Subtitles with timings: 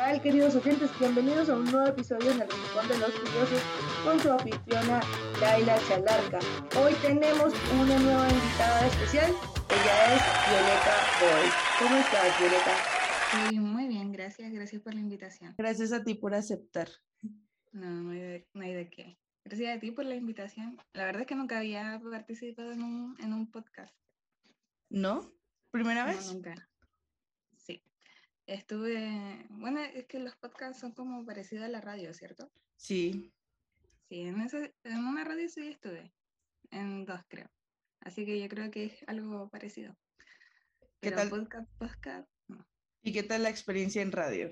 [0.00, 0.90] tal, queridos oyentes?
[0.98, 3.62] Bienvenidos a un nuevo episodio en el Rincón de los Curiosos
[4.02, 4.98] con su anfitriona
[5.42, 6.38] Laila Chalarca.
[6.80, 11.50] Hoy tenemos una nueva invitada especial, ella es Violeta Boy.
[11.78, 12.74] ¿Cómo estás, Violeta?
[13.50, 15.54] Sí, muy bien, gracias, gracias por la invitación.
[15.58, 16.88] Gracias a ti por aceptar.
[17.72, 19.18] No, no hay de, no hay de qué.
[19.44, 20.78] Gracias a ti por la invitación.
[20.94, 23.94] La verdad es que nunca había participado en un, en un podcast.
[24.88, 25.30] ¿No?
[25.70, 26.32] ¿Primera No, vez?
[26.32, 26.69] nunca.
[28.50, 32.50] Estuve, bueno, es que los podcasts son como parecidos a la radio, ¿cierto?
[32.74, 33.32] Sí.
[34.08, 36.12] Sí, en, ese, en una radio sí estuve,
[36.72, 37.48] en dos creo.
[38.00, 39.96] Así que yo creo que es algo parecido.
[41.00, 41.30] ¿Qué tal?
[41.30, 42.66] podcast, podcast, no.
[43.04, 44.50] ¿Y qué tal la experiencia en radio?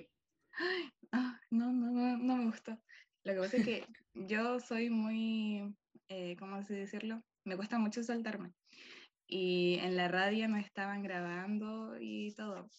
[1.11, 2.79] Ah, no, no, no, no me gustó.
[3.25, 5.75] Lo que pasa es que yo soy muy,
[6.07, 7.21] eh, ¿cómo así decirlo?
[7.45, 8.53] Me cuesta mucho soltarme.
[9.27, 12.71] Y en la radio me estaban grabando y todo.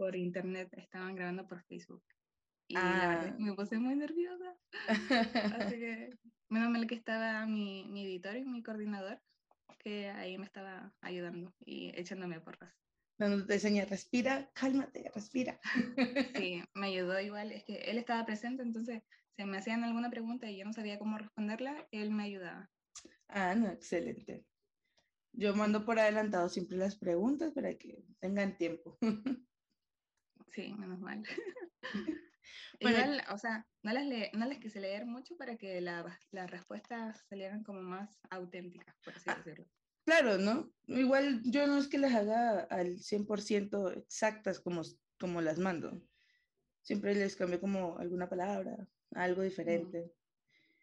[0.00, 2.02] Por internet, estaban grabando por Facebook.
[2.68, 3.44] Y la verdad es que Ah.
[3.44, 4.56] me puse muy nerviosa.
[4.88, 6.16] Así que,
[6.48, 9.20] menos mal que estaba mi, mi editor y mi coordinador,
[9.84, 12.72] que ahí me estaba ayudando y echándome porras.
[13.18, 15.60] Cuando te enseña, respira, cálmate, respira.
[16.34, 17.52] Sí, me ayudó igual.
[17.52, 19.02] Es que él estaba presente, entonces
[19.36, 22.70] si me hacían alguna pregunta y yo no sabía cómo responderla, él me ayudaba.
[23.28, 24.46] Ah, no, excelente.
[25.34, 28.96] Yo mando por adelantado siempre las preguntas para que tengan tiempo.
[30.52, 31.22] Sí, menos mal.
[32.80, 36.18] Bueno, Igual, o sea, no las, le- no las quise leer mucho para que la-
[36.32, 39.36] las respuestas salieran como más auténticas, por así Ah.
[39.36, 39.66] decirlo.
[40.04, 40.72] Claro, ¿no?
[40.86, 44.82] Igual yo no es que las haga al 100% exactas como,
[45.18, 46.02] como las mando.
[46.80, 50.14] Siempre les cambio como alguna palabra, algo diferente.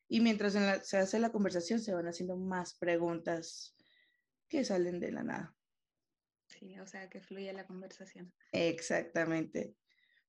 [0.07, 3.75] Y mientras en la- se hace la conversación se van haciendo más preguntas
[4.47, 5.56] que salen de la nada.
[6.59, 8.33] Sí, o sea, que fluya la conversación.
[8.51, 9.75] Exactamente.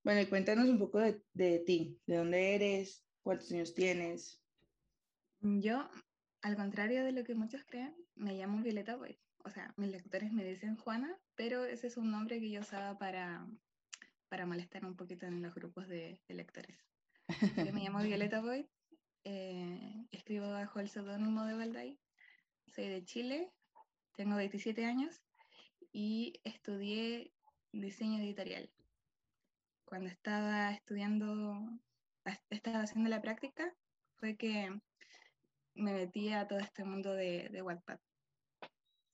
[0.04, 4.42] Bueno, y cuéntanos un poco de, de ti, de dónde eres, cuántos años tienes.
[5.40, 5.88] Yo,
[6.42, 9.18] al contrario de lo que muchos creen, me llamo Violeta Boy.
[9.44, 12.98] O sea, mis lectores me dicen Juana, pero ese es un nombre que yo usaba
[12.98, 13.46] para,
[14.28, 16.77] para molestar un poquito en los grupos de, de lectores.
[17.56, 18.67] Yo me llamo Violeta Boyd,
[19.24, 22.00] eh, escribo bajo el seudónimo de Valday,
[22.67, 23.52] soy de Chile,
[24.14, 25.22] tengo 27 años
[25.92, 27.32] y estudié
[27.72, 28.70] diseño editorial.
[29.84, 31.56] Cuando estaba estudiando,
[32.50, 33.74] estaba haciendo la práctica,
[34.16, 34.70] fue que
[35.74, 37.98] me metí a todo este mundo de, de Wattpad.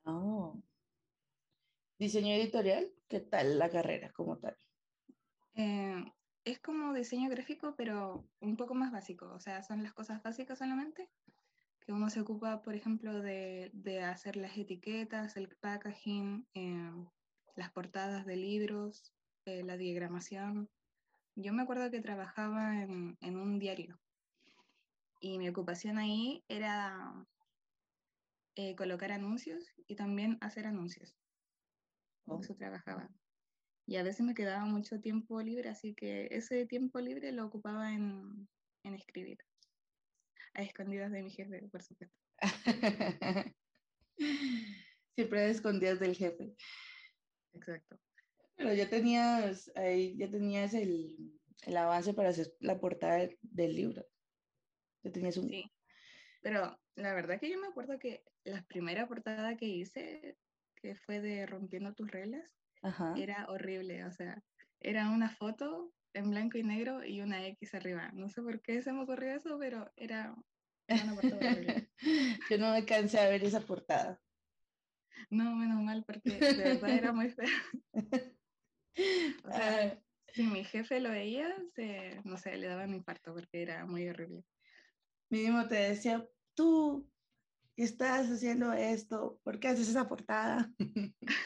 [0.04, 0.60] Oh.
[1.98, 4.56] Diseño editorial, ¿qué tal la carrera como tal?
[5.54, 6.04] Eh,
[6.44, 9.32] es como diseño gráfico, pero un poco más básico.
[9.32, 11.08] O sea, son las cosas básicas solamente.
[11.86, 16.90] Que uno se ocupa, por ejemplo, de, de hacer las etiquetas, el packaging, eh,
[17.56, 19.12] las portadas de libros,
[19.44, 20.70] eh, la diagramación.
[21.36, 24.00] Yo me acuerdo que trabajaba en, en un diario
[25.20, 27.26] y mi ocupación ahí era
[28.56, 31.16] eh, colocar anuncios y también hacer anuncios.
[32.24, 32.40] Con Oh.
[32.40, 33.10] eso trabajaba.
[33.86, 37.92] Y a veces me quedaba mucho tiempo libre, así que ese tiempo libre lo ocupaba
[37.92, 38.48] en,
[38.82, 39.38] en escribir.
[40.54, 42.16] A escondidas de mi jefe, por supuesto.
[45.14, 46.54] Siempre a escondidas del jefe.
[47.52, 47.98] Exacto.
[48.56, 54.06] Pero ya tenías ahí, ya tenías el, el avance para hacer la portada del- libro.
[55.02, 55.48] Ya tenías un...
[55.48, 55.70] Sí.
[56.40, 60.38] Pero la verdad que yo me acuerdo que la primera portada que hice,
[60.76, 62.48] que fue de Rompiendo tus reglas,
[62.82, 63.14] Ajá.
[63.16, 64.04] era horrible.
[64.04, 64.42] O sea,
[64.80, 68.12] era una foto en blanco y negro y una X arriba.
[68.14, 70.36] No sé por qué se me ocurrió eso, pero era
[70.88, 71.56] era una portada.
[72.48, 74.22] Yo no alcancé a ver esa portada.
[75.30, 77.48] No, menos mal, porque de verdad era muy fea.
[79.44, 83.34] O sea, Ah, si mi jefe lo veía, se, no sé, le daba un infarto
[83.34, 84.44] porque era muy horrible.
[85.30, 87.10] mínimo te decía, tú
[87.76, 90.72] estás haciendo esto, ¿por qué haces esa portada?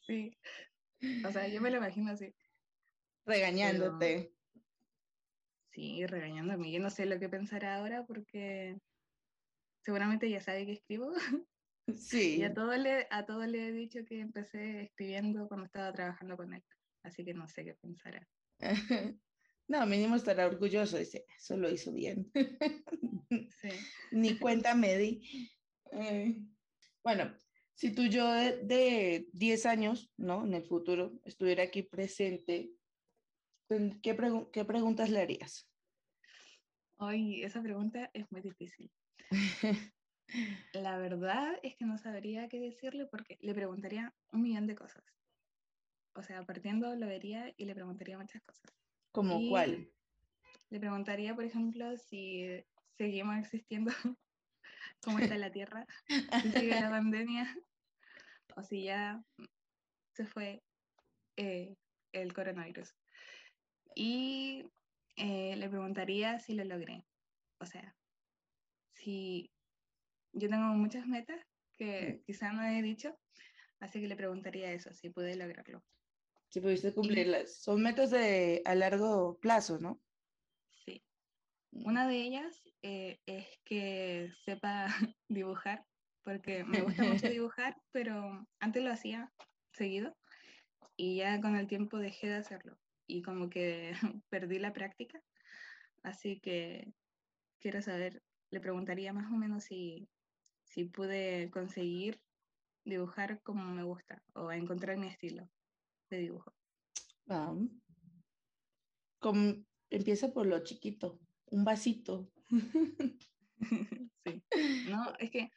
[0.00, 0.38] Sí.
[1.22, 2.34] O sea, yo me lo imagino así.
[3.24, 4.34] Regañándote.
[5.70, 6.70] Sí, regañándome.
[6.70, 8.78] Yo no sé lo que pensará ahora porque
[9.80, 11.12] seguramente ya sabe que escribo.
[11.96, 12.36] Sí.
[12.40, 16.36] Y a todo le, a todo le he dicho que empecé escribiendo cuando estaba trabajando
[16.36, 16.62] con él.
[17.02, 18.26] Así que no sé qué pensará.
[19.68, 22.30] No, mínimo estará orgulloso, dice, eso lo hizo bien.
[23.30, 23.70] Sí.
[24.10, 25.50] Ni cuenta me di.
[25.92, 26.36] Eh,
[27.02, 27.34] bueno,
[27.72, 30.44] si tu yo de, de 10 años, ¿no?
[30.44, 32.72] En el futuro, estuviera aquí presente,
[33.68, 35.68] ¿qué, pregu- qué preguntas le harías?
[36.98, 38.90] Hoy esa pregunta es muy difícil.
[40.72, 45.04] La verdad es que no sabría qué decirle porque le preguntaría un millón de cosas.
[46.14, 48.70] O sea, partiendo lo vería y le preguntaría muchas cosas.
[49.10, 49.90] ¿Como cuál?
[50.70, 52.64] Le preguntaría, por ejemplo, si
[52.96, 53.90] seguimos existiendo,
[55.02, 57.54] cómo está la Tierra, si sigue la pandemia,
[58.56, 59.22] o si ya
[60.14, 60.62] se fue
[61.36, 61.76] eh,
[62.12, 62.94] el coronavirus.
[63.94, 64.70] Y
[65.16, 67.04] eh, le preguntaría si lo logré.
[67.58, 67.96] O sea,
[68.92, 69.50] si
[70.32, 71.40] yo tengo muchas metas
[71.76, 73.16] que quizá no he dicho,
[73.80, 75.82] así que le preguntaría eso, si pude lograrlo.
[76.48, 77.62] Si pudiste cumplirlas.
[77.62, 80.00] Son metas de a largo plazo, ¿no?
[80.84, 81.02] Sí.
[81.70, 84.86] Una de ellas eh, es que sepa
[85.28, 85.84] dibujar,
[86.22, 89.32] porque me gusta mucho dibujar, pero antes lo hacía
[89.72, 90.16] seguido
[90.96, 93.92] y ya con el tiempo dejé de hacerlo y como que
[94.30, 95.22] perdí la práctica.
[96.02, 96.92] Así que
[97.60, 100.08] quiero saber, le preguntaría más o menos si,
[100.64, 102.20] si pude conseguir
[102.84, 105.48] dibujar como me gusta o encontrar mi estilo
[106.10, 106.52] de dibujo.
[107.28, 107.54] Ah.
[109.20, 112.32] Como- empieza por lo chiquito, un vasito.
[114.24, 114.42] sí.
[114.88, 115.50] No, es que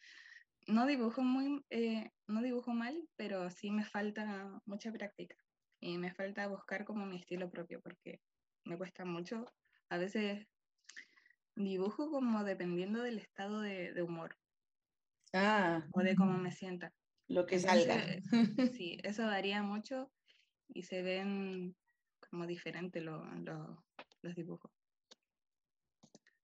[0.67, 5.44] no dibujo muy, eh, no dibujo mal, pero sí me falta mucha práctica
[5.85, 8.21] y me falta buscar como mi estilo propio porque
[8.65, 9.45] me cuesta mucho.
[9.89, 10.47] A veces
[11.55, 14.37] dibujo como dependiendo del estado de, de humor
[15.33, 16.93] Ah, o de cómo me sienta.
[17.27, 18.21] lo que Entonces, salga.
[18.77, 20.11] Sí, eso varía mucho
[20.67, 21.75] y se ven
[22.29, 23.85] como diferentes lo- lo-
[24.21, 24.71] los dibujos.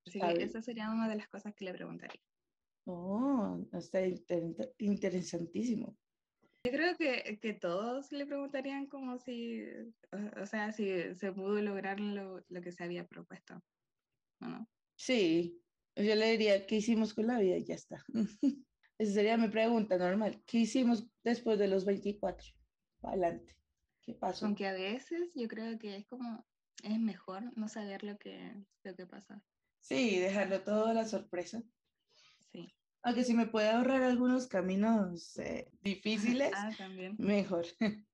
[0.05, 2.21] Así que esa sería una de las cosas que le preguntaría.
[2.85, 5.97] Oh, está inter- interesantísimo.
[6.63, 9.63] Yo creo que, que todos le preguntarían como si,
[10.11, 13.63] o, o sea, si se pudo lograr lo, lo que se había propuesto.
[14.41, 14.67] ¿o no?
[14.95, 15.63] Sí,
[15.95, 17.57] yo le diría, ¿qué hicimos con la vida?
[17.57, 18.03] Y ya está.
[18.97, 20.43] Esa sería mi pregunta normal.
[20.45, 22.47] ¿Qué hicimos después de los 24?
[23.01, 23.55] Adelante.
[24.03, 24.45] ¿Qué pasó?
[24.45, 26.45] Aunque a veces yo creo que es como,
[26.83, 28.53] es mejor no saber lo que,
[28.83, 29.43] lo que pasa.
[29.79, 31.63] Sí, dejarlo todo a la sorpresa.
[33.03, 37.15] Aunque si me puede ahorrar algunos caminos eh, difíciles, Ah, también.
[37.17, 37.65] mejor.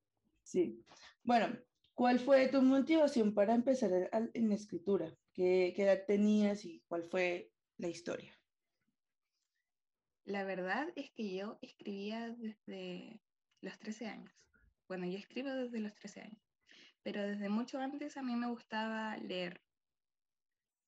[0.43, 0.85] Sí.
[1.23, 1.57] Bueno,
[1.93, 5.13] ¿cuál fue tu motivación para empezar al- en escritura?
[5.33, 8.33] ¿Qué, qué edad tenías y cuál fue la historia?
[10.23, 13.23] La verdad es que yo escribía desde
[13.61, 14.33] los 13 años.
[14.87, 16.41] Bueno, yo escribo desde los 13 años,
[17.03, 19.65] pero desde mucho antes a mí me gustaba leer.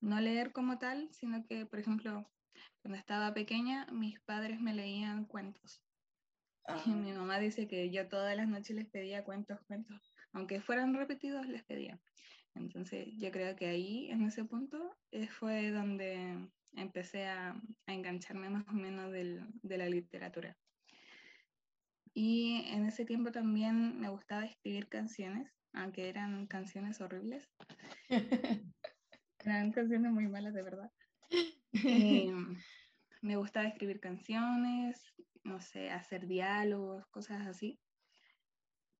[0.01, 2.31] No leer como tal, sino que, por ejemplo,
[2.81, 5.83] cuando estaba pequeña, mis padres me leían cuentos.
[6.67, 9.99] Ah, Y mi mamá dice que yo todas las noches les pedía cuentos, cuentos,
[10.33, 11.99] aunque fueran repetidos, les pedía.
[12.55, 17.51] Entonces yo creo que ahí, en ese punto, eh, fue donde empecé a,
[17.87, 20.57] a engancharme más o menos del- de la literatura.
[22.13, 27.49] Y en ese tiempo también me gustaba escribir canciones, aunque eran canciones horribles.
[29.39, 30.91] Eran canciones muy malas, de verdad.
[31.71, 32.31] Y
[33.21, 35.03] me gustaba escribir canciones,
[35.43, 37.79] no sé, hacer diálogos, cosas así.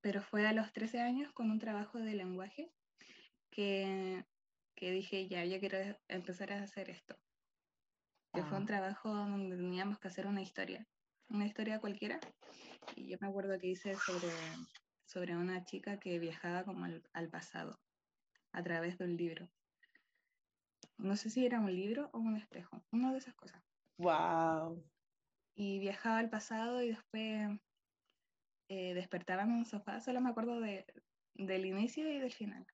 [0.01, 2.73] Pero fue a los 13 años con un trabajo de lenguaje
[3.51, 4.25] que,
[4.75, 5.77] que dije, ya, yo quiero
[6.07, 7.17] empezar a hacer esto.
[8.33, 8.67] Que fue un Ah.
[8.67, 10.87] trabajo donde teníamos que hacer una historia,
[11.29, 12.19] una historia cualquiera.
[12.95, 14.29] Y yo me acuerdo que hice sobre,
[15.05, 17.81] sobre una chica que viajaba como al, al pasado,
[18.53, 19.49] a través de un libro.
[20.97, 23.63] No sé si era un libro o un espejo, una de esas cosas.
[23.97, 24.89] Wow.
[25.55, 27.49] y viajaba al pasado y después
[28.69, 29.99] eh, despertaba en un sofá.
[30.01, 30.85] Solo me acuerdo de,
[31.33, 32.65] del inicio y del final.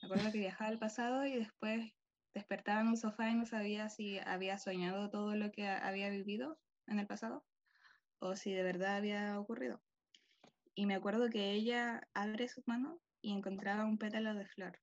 [0.00, 1.92] Me acuerdo que viajaba al pasado y después
[2.34, 6.10] despertaba en un sofá y no sabía si había soñado todo lo que ha- había
[6.10, 7.46] vivido en el pasado
[8.20, 9.84] o si de verdad había ocurrido.
[10.74, 14.80] Y me acuerdo que ella abre su mano y encontraba un pétalo de flor.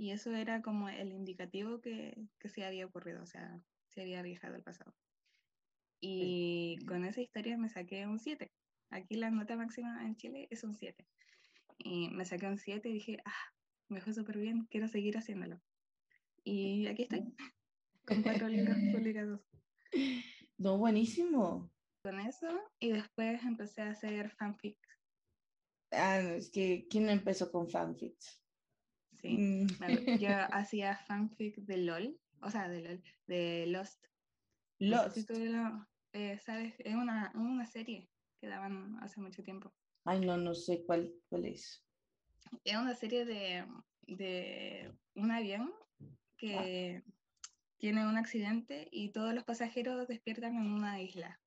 [0.00, 4.22] Y eso era como el indicativo que, que sí había ocurrido, o sea, se había
[4.22, 4.94] viajado al pasado.
[6.00, 8.50] Y con esa historia me saqué un 7.
[8.88, 11.06] Aquí la nota máxima en Chile es un 7.
[11.76, 13.52] Y me saqué un 7 y dije, ah,
[13.90, 15.60] me fue súper bien, quiero seguir haciéndolo.
[16.44, 17.34] Y aquí estoy,
[18.06, 19.42] con cuatro libros publicados.
[20.56, 21.70] No, buenísimo.
[22.02, 24.78] Con eso, y después empecé a hacer fanfic.
[25.90, 28.40] Ah, es que ¿quién empezó con fanfics?
[29.22, 29.36] Sí.
[29.36, 29.66] Mm.
[30.20, 34.04] Yo hacía fanfic de LOL, o sea, de LOL, de Lost.
[34.78, 35.28] No sé si Lost.
[35.28, 38.10] tú lo, eh, sabes, es una, una serie
[38.40, 39.72] que daban hace mucho tiempo.
[40.04, 41.84] Ay, no, no sé cuál, cuál es.
[42.64, 43.66] Es una serie de,
[44.02, 45.72] de un avión
[46.36, 47.02] que
[47.76, 51.40] tiene un accidente y todos los pasajeros despiertan en una isla.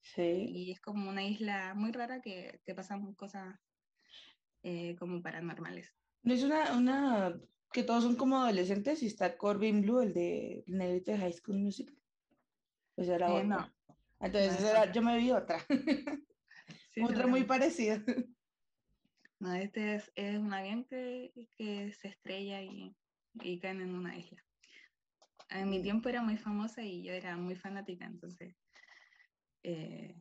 [0.00, 0.46] Sí.
[0.48, 3.58] Y es como una isla muy rara que, que pasan cosas
[4.62, 5.94] eh, como paranormales.
[6.28, 7.40] ¿No es una, una
[7.72, 11.32] que todos son como adolescentes y está Corbin Blue, el de el negrito de High
[11.32, 11.90] School Music.
[12.94, 13.46] Pues era Eh, otra.
[13.46, 13.74] no.
[14.20, 15.64] Entonces, no, era- yo me vi otra.
[16.92, 18.04] Sí, otra muy parecida.
[19.40, 22.94] No, este es, es un avión que, que se estrella y,
[23.32, 24.44] y caen en una isla.
[25.48, 25.82] En mi Mm.
[25.82, 28.54] tiempo era muy famosa y yo era muy fanática, entonces
[29.62, 30.14] eh,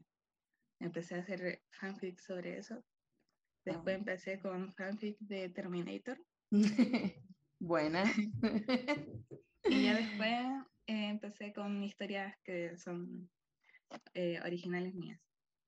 [0.80, 2.82] empecé a hacer fanfic sobre eso.
[3.68, 4.00] Después Ah.
[4.00, 6.18] empecé con fanfic de Terminator
[7.60, 8.04] Buena.
[9.66, 10.32] y ya después
[10.88, 13.30] eh, empecé con historias que son
[14.14, 15.20] eh, originales mías.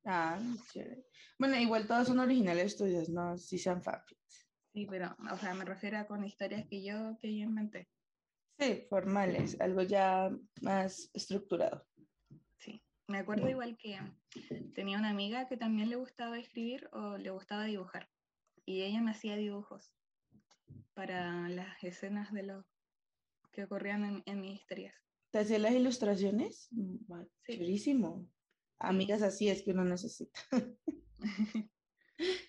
[0.05, 0.39] Ah,
[0.71, 1.03] chévere.
[1.37, 4.47] Bueno, igual todas son originales tuyas, no si sean fanfics.
[4.73, 7.89] Sí, pero, o sea, me refiero a con historias que yo, que yo inventé.
[8.57, 11.85] Sí, formales, algo ya más estructurado.
[12.59, 13.99] Sí, me acuerdo igual que
[14.73, 18.09] tenía una amiga que también le gustaba escribir o le gustaba dibujar.
[18.65, 19.95] Y ella me hacía dibujos
[20.93, 22.65] para las escenas de los
[23.51, 24.95] que ocurrían en, en mis historias.
[25.31, 26.67] ¿Te hacía las ilustraciones?
[26.71, 26.97] Mm,
[27.45, 27.57] Sí.
[28.79, 30.39] Amigas así es que uno necesita.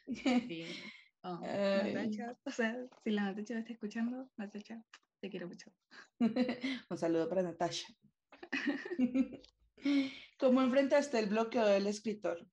[0.06, 0.64] Sí.
[1.22, 1.38] Oh.
[1.42, 4.82] Natacha, o sea, si la Natacha me está escuchando, Natacha,
[5.20, 5.70] te quiero mucho.
[6.90, 7.86] Un saludo para Natasha.
[10.40, 12.48] ¿Cómo enfrentaste el bloqueo del escritor?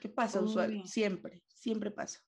[0.00, 0.42] ¿Qué pasa?
[0.42, 0.86] Uy.
[0.86, 2.20] Siempre, siempre pasa.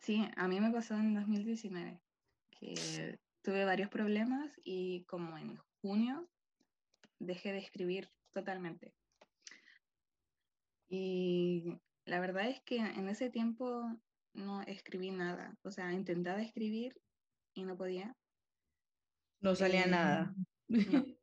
[0.00, 2.02] Sí, a mí me pasó en 2019,
[2.50, 6.28] que tuve varios problemas y como en junio
[7.20, 8.94] dejé de escribir totalmente.
[10.88, 13.88] Y la verdad es que en ese tiempo
[14.34, 17.00] no escribí nada, o sea, intentaba escribir
[17.54, 18.16] y no podía.
[19.40, 20.34] No salía Eh, nada.
[20.68, 21.15] no.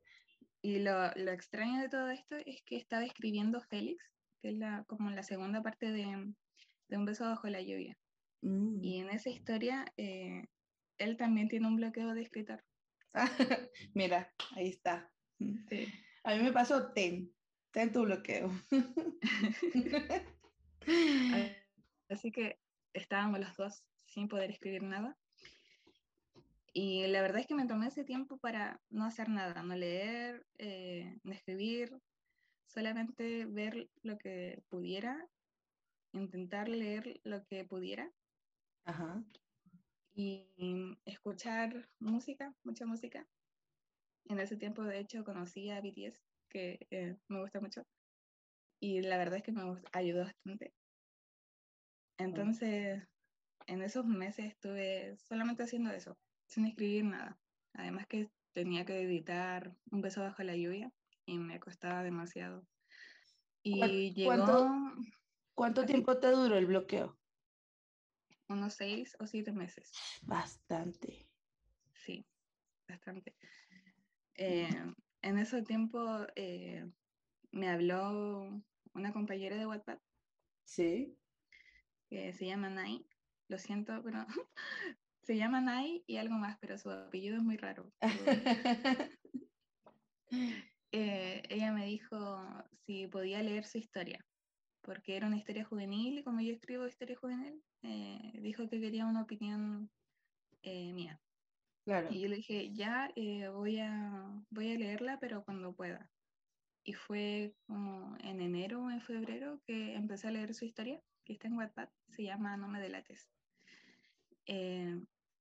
[0.64, 4.02] Y lo, lo extraño de todo esto es que estaba escribiendo Félix,
[4.40, 6.32] que es la, como la segunda parte de,
[6.88, 7.98] de Un beso bajo la lluvia.
[8.40, 8.82] Mm.
[8.82, 10.46] Y en esa historia, eh,
[10.96, 12.64] él también tiene un bloqueo de escritor.
[13.92, 15.12] Mira, ahí está.
[15.68, 15.86] Sí.
[16.22, 17.30] A mí me pasó ten,
[17.70, 18.50] ten tu bloqueo.
[22.08, 22.58] Así que
[22.94, 25.14] estábamos los dos sin poder escribir nada.
[26.76, 30.44] Y la verdad es que me tomé ese tiempo para no hacer nada, no leer,
[30.58, 31.96] eh, no escribir,
[32.66, 35.28] solamente ver lo que pudiera,
[36.12, 38.10] intentar leer lo que pudiera
[38.84, 39.22] Ajá.
[40.16, 43.24] y escuchar música, mucha música.
[44.28, 47.82] En ese tiempo, de hecho, conocí a BTS, que eh, me gusta mucho.
[48.80, 49.62] Y la verdad es que me
[49.92, 50.72] ayudó bastante.
[52.18, 53.04] Entonces,
[53.68, 56.16] en esos meses estuve solamente haciendo eso,
[56.46, 57.38] sin escribir nada.
[57.72, 60.92] Además que tenía que editar Un beso bajo la lluvia
[61.26, 62.66] y me costaba demasiado.
[63.62, 64.70] Y llegó cuánto-
[65.54, 65.92] ¿Cuánto Así.
[65.92, 67.18] tiempo te duró el bloqueo?
[68.48, 69.90] unos seis o siete meses.
[70.22, 71.26] Bastante.
[71.94, 72.26] Sí,
[72.86, 73.34] bastante.
[74.34, 74.68] Eh,
[75.22, 76.84] en ese tiempo eh,
[77.52, 80.02] me habló una compañera de WhatsApp
[80.66, 81.16] Sí.
[82.10, 83.06] que se llama Nai.
[83.48, 84.26] Lo siento, pero
[85.24, 87.90] se llama Nai y algo más, pero su apellido es muy raro.
[90.96, 92.40] Eh, ella me dijo
[92.86, 94.24] si podía leer su historia,
[94.80, 99.04] porque era una historia juvenil y como yo escribo historia juvenil, eh, dijo que quería
[99.04, 99.90] una opinión
[100.62, 101.20] eh, mía.
[101.84, 102.08] claro.
[102.12, 103.12] Y yo le dije, ya
[103.52, 106.08] voy, a, voy a leerla, pero cuando pueda.
[106.84, 111.32] Y fue como en enero o en febrero que empecé a leer su historia, que
[111.32, 113.28] está en Wattpad, se llama No me delates.
[114.46, 115.00] Eh,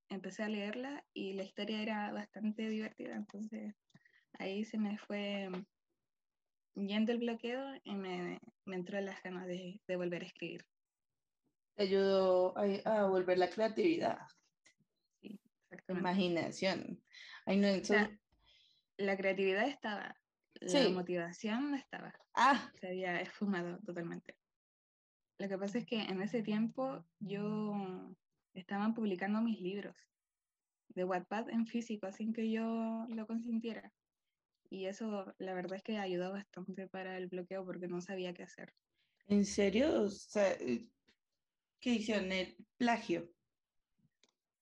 [0.10, 3.76] empecé a leerla y la historia era bastante divertida, entonces
[4.40, 5.50] ahí se me fue
[6.76, 10.66] yendo el bloqueo y me, me entró las ganas de, de volver a escribir.
[11.76, 14.18] Te ayudó a, a volver la creatividad,
[15.22, 16.10] Sí, exactamente.
[16.10, 17.04] imaginación.
[17.46, 18.10] Ay, no, eso- sea,
[18.98, 20.16] La creatividad estaba,
[20.62, 20.90] la Sí.
[20.90, 22.14] motivación no estaba.
[22.36, 24.38] Ah, se había esfumado totalmente.
[25.40, 28.16] Lo que pasa es que en ese tiempo yo
[28.54, 29.96] estaba publicando mis libros
[30.90, 33.92] de Wattpad en físico, sin que yo lo consintiera.
[34.70, 38.44] Y eso, la verdad es que ayudó bastante para el bloqueo porque no sabía qué
[38.44, 38.74] hacer.
[39.28, 40.04] ¿en serio?
[40.04, 40.88] O sea, eh,
[41.80, 42.32] ¿qué hicieron?
[42.32, 43.30] El plagio.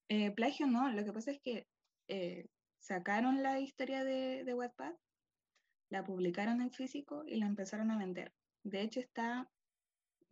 [0.08, 1.66] Eh, plagio no, lo que pasa es que
[2.08, 2.46] eh,
[2.78, 4.94] sacaron la historia de, de Wattpad,
[5.88, 8.32] la publicaron en físico y la empezaron a vender.
[8.62, 9.50] De hecho, está,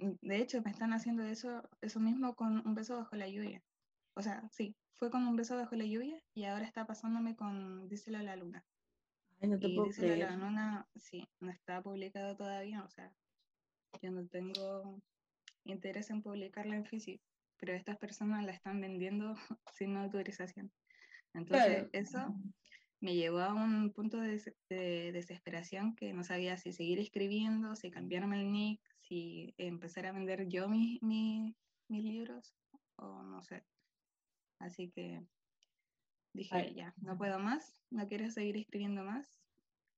[0.00, 3.62] de hecho, me están haciendo eso, eso mismo con Un beso bajo la lluvia.
[4.14, 7.88] O sea, sí, fue con Un beso bajo la lluvia y ahora está pasándome con
[7.88, 8.64] Díselo a la luna.
[9.40, 12.90] Ay, no te Y puedo Díselo a la luna, sí, no está publicado todavía, o
[12.90, 13.12] sea,
[14.02, 15.00] yo no tengo
[15.64, 17.24] interés en publicarla en físico.
[17.58, 19.34] pero estas personas la están vendiendo
[19.74, 20.72] sin autorización.
[21.34, 22.34] Entonces, eso
[23.00, 28.40] me llevó a un punto de, desesperación que no sabía si seguir escribiendo, si cambiarme
[28.40, 28.80] el nick,
[29.10, 31.52] si empezar a vender yo mis, mis,
[31.88, 32.54] mis libros
[32.94, 33.64] o no sé.
[34.60, 35.26] Así que
[36.32, 39.26] dije, ya, no puedo más, no quiero seguir escribiendo más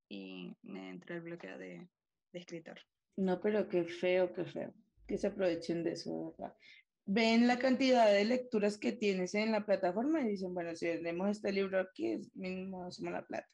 [0.09, 1.91] y me entró el bloqueo de,
[2.33, 2.81] de escritor.
[3.19, 4.73] No, pero qué feo, qué feo.
[5.07, 6.57] Que se aprovechen de eso, ¿verdad?
[7.05, 11.29] Ven la cantidad de lecturas que tienes en la plataforma y dicen, bueno, si vendemos
[11.29, 13.51] este libro aquí, es mínimo hacemos la plata.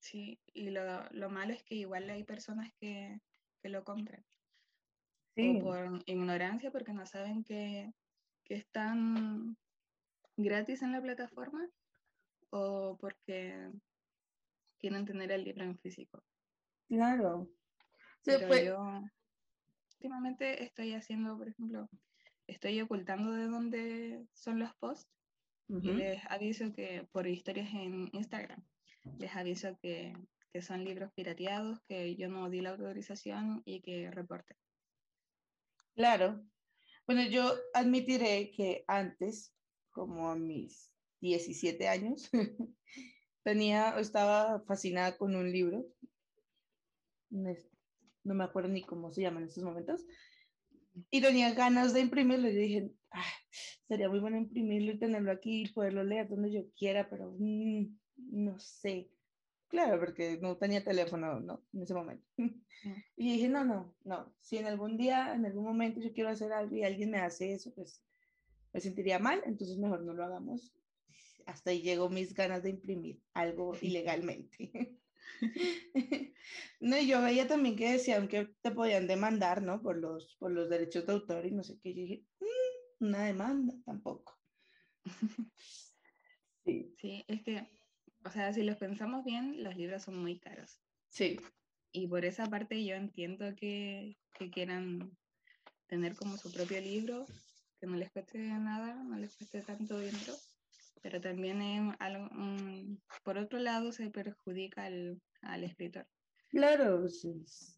[0.00, 3.20] Sí, y lo, lo malo es que igual hay personas que,
[3.62, 4.24] que lo compran.
[5.38, 5.60] Sí.
[5.60, 7.92] O por ignorancia, porque no saben que,
[8.44, 9.56] que están
[10.36, 11.68] gratis en la plataforma,
[12.50, 13.70] o porque
[14.78, 16.24] quieren tener el libro en físico.
[16.88, 17.48] Claro.
[18.24, 19.02] Pero fue- yo
[19.94, 21.88] últimamente estoy haciendo, por ejemplo,
[22.46, 25.08] estoy ocultando de dónde son los posts
[25.68, 28.64] y les aviso que por historias en Instagram,
[29.18, 30.14] les aviso que,
[30.52, 34.56] que son libros pirateados, que yo no di la autorización y que reporten.
[35.98, 36.44] Claro.
[37.06, 39.56] Bueno, yo admitiré que antes,
[39.90, 42.30] como a mis 17 años,
[43.44, 45.86] tenía, estaba fascinada con un libro.
[48.22, 50.06] No me acuerdo ni cómo se llama en estos momentos.
[51.10, 52.48] Y tenía ganas de imprimirlo.
[52.48, 53.24] Y dije, "Ah,
[53.86, 57.98] sería muy bueno imprimirlo y tenerlo aquí y poderlo leer donde yo quiera, pero mm,
[58.16, 59.17] no sé.
[59.68, 61.66] Claro, porque no tenía teléfono, ¿no?
[61.72, 62.28] En ese momento.
[63.16, 64.36] Y dije, no, no, no.
[64.40, 67.52] Si en algún día, en algún momento yo quiero hacer algo y alguien me hace
[67.52, 68.06] eso, pues
[68.72, 70.72] me sentiría mal, entonces mejor no lo hagamos.
[71.46, 75.00] Hasta ahí llegó mis ganas de imprimir algo ilegalmente.
[76.80, 79.82] No, y yo veía también que decían que te podían demandar, ¿no?
[79.82, 81.94] Por los, por los derechos de autor y no sé qué.
[81.94, 84.38] Yo dije, "Mm, una demanda tampoco.
[86.64, 87.66] Sí, Sí, es que,
[88.24, 90.80] o sea, si los pensamos bien, los libros son muy caros.
[91.10, 91.38] sí,
[91.92, 95.18] Y por esa parte yo entiendo que, que quieran
[95.86, 97.32] tener como su propio libro,
[97.80, 100.44] que no les cueste nada, no les cueste tanto dinero,
[101.02, 106.08] pero también es algo, un- por otro lado se perjudica al, al escritor.
[106.48, 107.00] claro.
[107.00, 107.74] pues, es-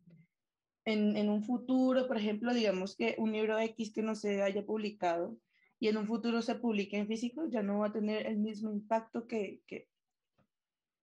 [0.87, 4.67] En, en un futuro, por ejemplo, digamos que un libro X que no se haya
[4.67, 5.39] publicado
[5.81, 8.73] y en un futuro se publique en físico, ya no va a tener el mismo
[8.73, 9.90] impacto que, que,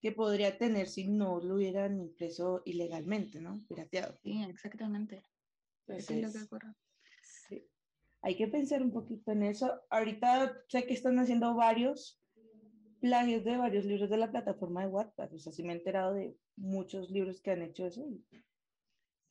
[0.01, 3.63] que podría tener si no lo hubieran impreso ilegalmente, ¿no?
[3.67, 4.15] Pirateado.
[4.21, 5.23] Sí, exactamente.
[5.87, 6.73] Eso es lo que Entonces, ocurre.
[7.23, 7.69] Sí.
[8.21, 9.81] Hay que pensar un poquito en eso.
[9.89, 12.21] Ahorita sé que están haciendo varios
[12.99, 15.33] plagios de varios libros de la plataforma de Wattpad.
[15.33, 18.07] O sea, sí me he enterado de muchos libros que han hecho eso.
[18.09, 18.25] y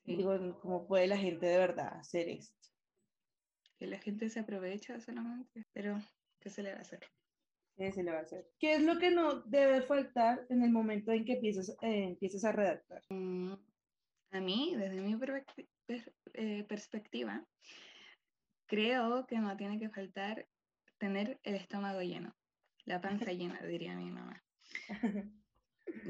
[0.04, 2.54] Sí, Digo, ¿cómo puede la gente de verdad hacer esto?
[3.78, 5.98] que la gente se aprovecha solamente, pero
[6.40, 7.00] ¿qué se le va a hacer?
[7.76, 8.46] ¿Qué se le va a hacer?
[8.58, 12.44] ¿Qué es lo que no debe faltar en el momento en que empiezas, eh, empiezas
[12.44, 13.02] a redactar?
[13.10, 13.52] Mm,
[14.30, 15.44] A mí, desde mi per-
[16.34, 17.46] eh, perspectiva,
[18.66, 20.48] creo que no tiene que faltar
[20.98, 22.34] tener el estómago lleno,
[22.84, 24.42] la panza llena, diría mi mamá.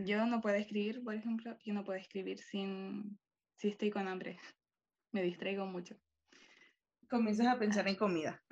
[0.04, 3.18] Yo no puedo escribir, por ejemplo, yo no puedo escribir sin,
[3.56, 4.38] si estoy con hambre.
[5.12, 5.96] Me distraigo mucho.
[7.08, 8.42] Comienzas a pensar en comida.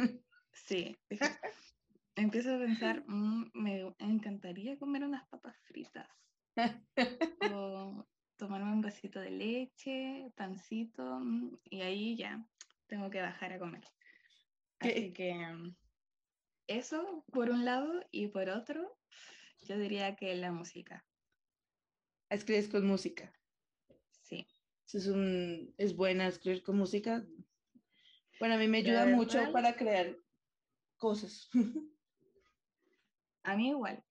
[0.53, 1.27] Sí, dije,
[2.17, 6.09] empiezo a pensar, "Mm, me encantaría comer unas papas fritas.
[7.53, 12.45] o tomarme un vasito de leche, pancito, mm, y ahí ya
[12.87, 13.85] tengo que bajar a comer.
[14.79, 15.75] Así que mm,
[16.67, 18.97] eso por un lado, y por otro,
[19.63, 21.05] yo diría que la música.
[22.31, 23.33] Escribes con música.
[24.23, 24.47] Sí,
[24.93, 27.25] es, un, es buena escribir con música.
[28.41, 30.17] Bueno, a mí me ayuda mucho para crear
[30.99, 31.49] cosas.
[33.45, 34.05] a mí igual,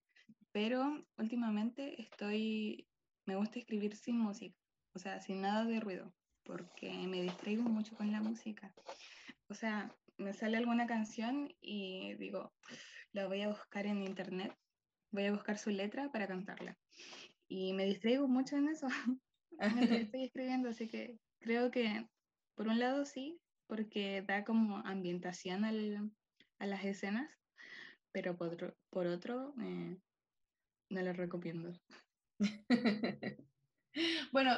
[0.51, 2.87] pero últimamente estoy,
[3.25, 4.57] me gusta escribir sin música,
[4.93, 8.73] o sea, sin nada de ruido, porque me distraigo mucho con la música.
[9.49, 12.53] O sea, me sale alguna canción y digo,
[13.11, 14.55] la voy a buscar en internet,
[15.11, 16.77] voy a buscar su letra para cantarla.
[17.47, 18.87] Y me distraigo mucho en eso
[19.75, 22.07] mientras estoy escribiendo, así que creo que
[22.55, 26.11] por un lado sí, porque da como ambientación al-
[26.59, 27.42] a las escenas,
[28.13, 29.99] pero por otro, por otro eh,
[30.89, 31.73] no lo recomiendo.
[34.31, 34.51] Bueno,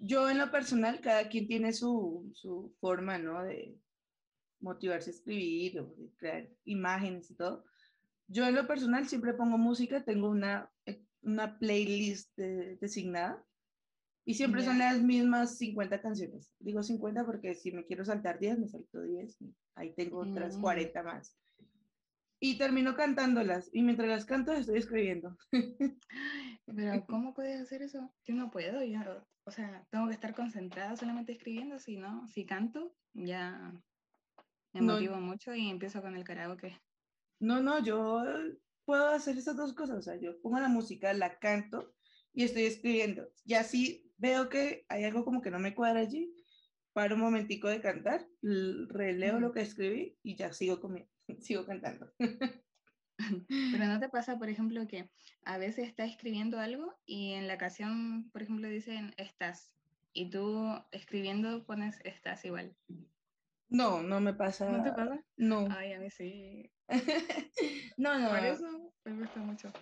[0.00, 3.42] yo en lo personal, cada quien tiene su, su forma, ¿no?
[3.44, 3.78] De
[4.60, 7.64] motivarse a escribir o de crear imágenes y todo.
[8.26, 13.44] Yo en lo personal siempre pongo música, tengo una, eh, una playlist de- designada
[14.24, 16.52] Y siempre son las mismas 50 canciones.
[16.60, 19.38] Digo 50 porque si me quiero saltar 10, me salto 10.
[19.76, 21.06] Ahí tengo otras 40 mm.
[21.06, 21.38] más.
[22.44, 23.70] Y termino cantándolas.
[23.72, 25.38] Y mientras las canto, estoy escribiendo.
[26.66, 28.12] Pero, ¿cómo puedes hacer eso?
[28.24, 28.82] Yo no puedo.
[28.82, 28.98] Yo,
[29.44, 31.78] o sea, tengo que estar concentrada solamente escribiendo.
[31.78, 33.72] Si no, si canto, ya
[34.72, 36.82] me motivo mucho y empiezo con el karaoke.
[37.38, 38.24] No, no, yo
[38.84, 39.98] puedo hacer esas dos cosas.
[39.98, 41.94] O sea, yo pongo la música, la canto
[42.32, 43.28] y estoy escribiendo.
[43.44, 46.34] Y así veo que hay algo como que no me cuadra allí,
[46.92, 50.80] paro un momentico de cantar, releo lo que escribí y ya sigo,
[51.40, 52.12] sigo cantando.
[52.18, 55.10] Pero no te pasa, por ejemplo, que
[55.44, 59.72] a veces estás escribiendo algo y en la canción, por ejemplo, dicen estás
[60.12, 62.74] y tú escribiendo pones estás igual.
[63.68, 64.70] No, no me pasa.
[64.70, 65.24] ¿No te pasa?
[65.36, 65.66] No.
[65.70, 66.70] Ay, a mí sí.
[67.96, 68.28] no, no.
[68.28, 69.72] Por eso me gusta mucho.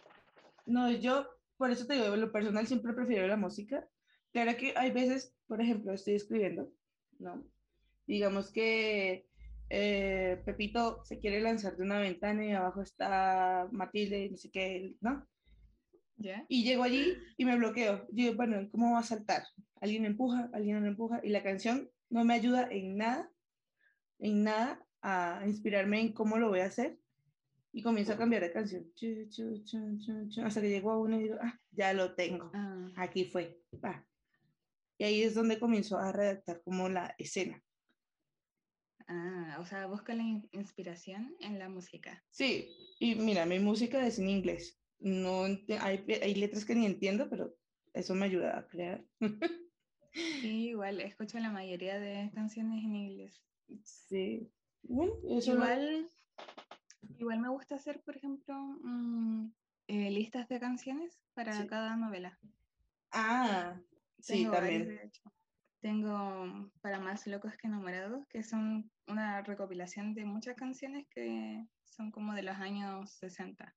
[0.66, 3.88] No, yo, por eso te digo, lo personal siempre prefiero la música.
[4.32, 6.70] Claro que hay veces, por ejemplo, estoy escribiendo,
[7.18, 7.44] ¿no?
[8.06, 9.26] Digamos que
[9.70, 14.96] eh, Pepito se quiere lanzar de una ventana y abajo está Matilde, no sé qué,
[15.00, 15.26] ¿no?
[16.16, 16.44] ¿Ya?
[16.48, 18.06] Y llego allí y me bloqueo.
[18.10, 19.44] Digo, bueno, ¿cómo va a saltar?
[19.80, 23.30] Alguien empuja, alguien me empuja, y la canción no me ayuda en nada
[24.20, 26.98] en nada a inspirarme en cómo lo voy a hacer
[27.72, 28.92] y comienzo a cambiar de canción
[30.44, 32.90] hasta que llego a uno y digo, ah, ya lo tengo, ah.
[32.96, 33.58] aquí fue.
[34.98, 37.62] Y ahí es donde comienzo a redactar como la escena.
[39.12, 42.22] Ah, o sea, busca la inspiración en la música.
[42.30, 42.68] Sí,
[43.00, 44.80] y mira, mi música es en inglés.
[45.00, 45.46] No
[45.80, 47.52] hay, hay letras que ni entiendo, pero
[47.92, 49.04] eso me ayuda a crear.
[50.40, 53.40] Sí, igual, escucho la mayoría de canciones en inglés.
[53.84, 54.48] Sí.
[54.82, 56.10] igual,
[57.18, 59.52] igual me gusta hacer, por ejemplo, mm,
[59.86, 62.38] eh, listas de canciones para cada novela.
[63.12, 63.80] Ah,
[64.20, 65.00] sí, también.
[65.80, 72.10] Tengo para más locos que enamorados, que son una recopilación de muchas canciones que son
[72.10, 73.74] como de los años 60,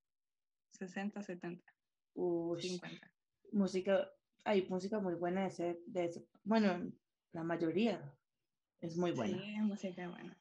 [0.72, 1.74] 60, 70,
[2.14, 3.12] 50.
[3.54, 4.12] Música,
[4.44, 6.92] hay música muy buena de ese, de ese, bueno,
[7.32, 8.14] la mayoría
[8.82, 9.38] es muy buena.
[9.38, 10.38] Sí, música buena.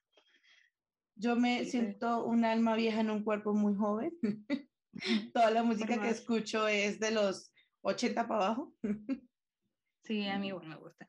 [1.14, 4.12] Yo me siento un alma vieja en un cuerpo muy joven.
[5.32, 8.74] Toda la música que escucho es de los 80 para abajo.
[10.02, 11.08] sí, a mí igual me gusta.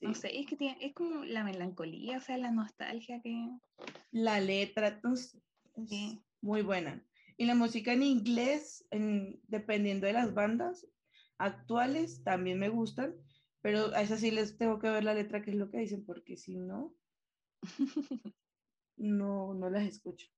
[0.00, 3.48] No sé, es que tiene, es como la melancolía, o sea, la nostalgia que...
[4.12, 5.36] La letra, es
[6.40, 7.04] muy buena.
[7.36, 10.86] Y la música en inglés, en, dependiendo de las bandas
[11.38, 13.14] actuales, también me gustan,
[13.60, 16.04] pero a esas sí les tengo que ver la letra, qué es lo que dicen,
[16.04, 16.94] porque si no,
[18.96, 20.28] no, no las escucho.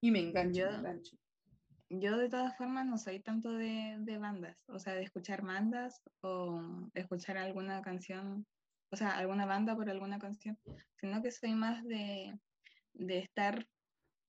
[0.00, 1.18] Y me engancho, yo,
[1.88, 6.60] de todas formas no soy tanto de, de, bandas, o sea, de escuchar bandas o
[6.94, 8.46] escuchar alguna canción,
[8.90, 10.58] o sea, alguna banda por alguna canción,
[11.00, 12.38] sino que soy más de,
[12.94, 13.66] de estar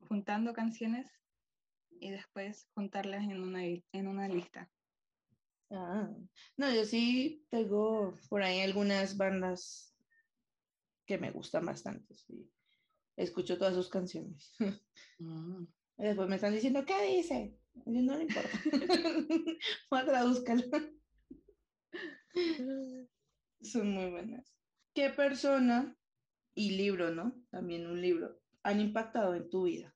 [0.08, 1.12] juntando canciones
[1.92, 4.70] y después juntarlas en una, en una lista.
[5.72, 6.10] Ah,
[6.58, 9.94] no, yo sí tengo por ahí algunas bandas
[11.06, 12.16] que me gustan bastante.
[12.16, 12.50] Sí.
[13.18, 14.54] Escucho todas sus canciones.
[15.22, 15.66] Mm.
[16.00, 17.58] Y después me están diciendo, ¿qué dice?
[17.86, 18.50] Y no le importa.
[19.92, 20.80] Voy a traduzcarlo.
[23.62, 24.56] Son muy buenas.
[24.94, 25.96] ¿Qué persona
[26.56, 27.36] y libro, no?
[27.52, 29.94] También un libro, han impactado en tu vida?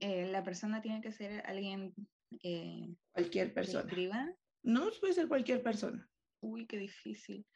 [0.00, 1.94] Eh, la persona tiene que ser alguien.
[2.42, 3.84] Eh, Cualquier persona.
[3.84, 4.34] Escriba.
[4.62, 6.08] No puede ser cualquier persona.
[6.40, 7.46] Uy, qué difícil.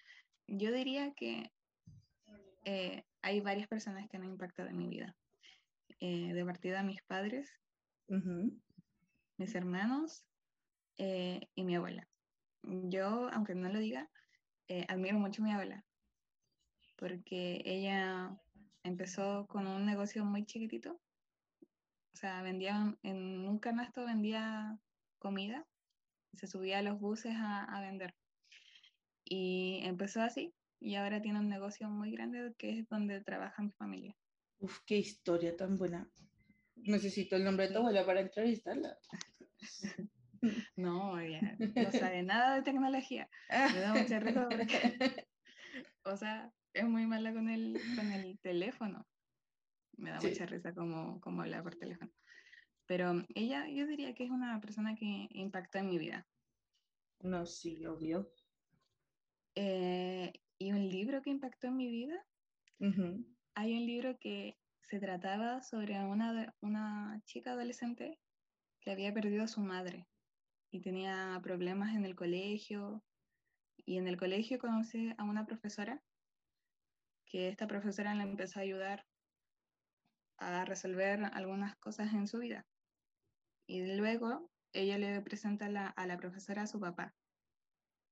[0.46, 1.50] Yo diría que
[2.64, 5.16] eh, hay varias personas que han impactado en mi vida.
[6.00, 7.52] Eh, de partida mis padres,
[9.36, 10.24] mis hermanos
[10.98, 12.08] eh, y mi abuela.
[12.62, 14.10] Yo, aunque no lo diga,
[14.88, 15.84] admiro mucho a mi abuela,
[16.96, 18.36] porque ella
[18.82, 21.00] empezó con un negocio muy chiquitito.
[22.12, 24.78] O sea, vendía en un canasto, vendía
[25.18, 25.66] comida
[26.34, 28.14] se subía a los buses a, vender.
[29.24, 33.72] Y empezó así, y ahora tiene un negocio muy grande que es donde trabaja mi
[33.72, 34.16] familia.
[34.60, 36.08] Uf, qué historia tan buena.
[36.76, 38.96] Necesito el nombre de tu abuela para entrevistarla.
[40.76, 43.28] No, no sabe nada de tecnología.
[43.50, 44.66] Me da mucha risa porque,
[46.04, 49.06] o sea, es muy mala con el, con el teléfono.
[49.98, 52.10] Me da mucha risa como, como habla por teléfono.
[52.86, 56.26] Pero ella, yo diría que es una persona que impactó en mi vida.
[57.20, 58.32] No, sí, obvio.
[59.54, 62.24] Eh, y un libro que impactó en mi vida.
[63.60, 64.56] Hay un libro que
[64.88, 68.18] se trataba sobre una, una chica adolescente
[68.80, 70.08] que había perdido a su madre
[70.70, 73.04] y tenía problemas en el colegio
[73.76, 76.02] Y en el colegio conocí a una profesora,
[77.26, 79.04] que esta profesora le empezó a ayudar
[80.38, 82.64] a resolver algunas cosas en su vida.
[83.66, 87.14] Y luego ella le presenta a la, a la profesora a su papá.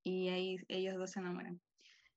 [0.03, 1.59] Y ahí ellos dos se enamoran.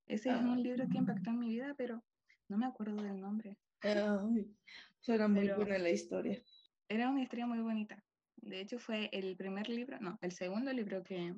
[0.05, 2.03] Ese es un libro que impactó en mi vida, pero
[2.51, 3.57] no me acuerdo del nombre.
[3.81, 4.53] Ay,
[4.99, 6.43] suena muy buena la historia.
[6.89, 8.03] Era una historia muy bonita.
[8.35, 11.33] De hecho, fue el primer libro, no, el segundo libro que,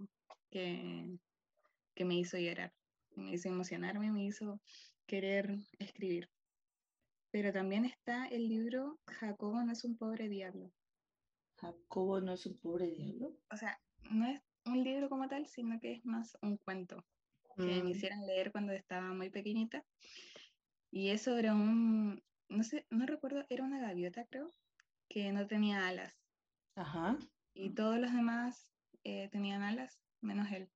[0.50, 1.16] que,
[1.94, 2.74] que me hizo llorar.
[3.16, 4.60] Me hizo emocionarme, me hizo
[5.06, 6.32] querer escribir.
[7.30, 10.72] Pero también está el libro Jacobo no es un pobre diablo.
[11.58, 13.38] Jacobo no es un pobre diablo.
[13.52, 17.06] O sea, no es un libro como tal, sino que es más un cuento
[17.56, 17.88] que me mm.
[17.90, 19.86] hicieron leer cuando estaba muy pequeñita.
[20.96, 24.54] Y eso era un, no sé, no recuerdo, era una gaviota, creo,
[25.10, 26.16] que no tenía alas.
[26.76, 27.18] Ajá.
[27.56, 28.72] Y todos los demás
[29.04, 30.70] eh, tenían alas, menos él.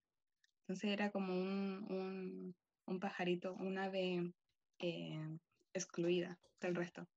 [0.62, 2.56] Entonces era como un, un,
[2.88, 4.34] un pajarito, un ave
[4.80, 5.38] eh,
[5.75, 7.08] excluida del resto.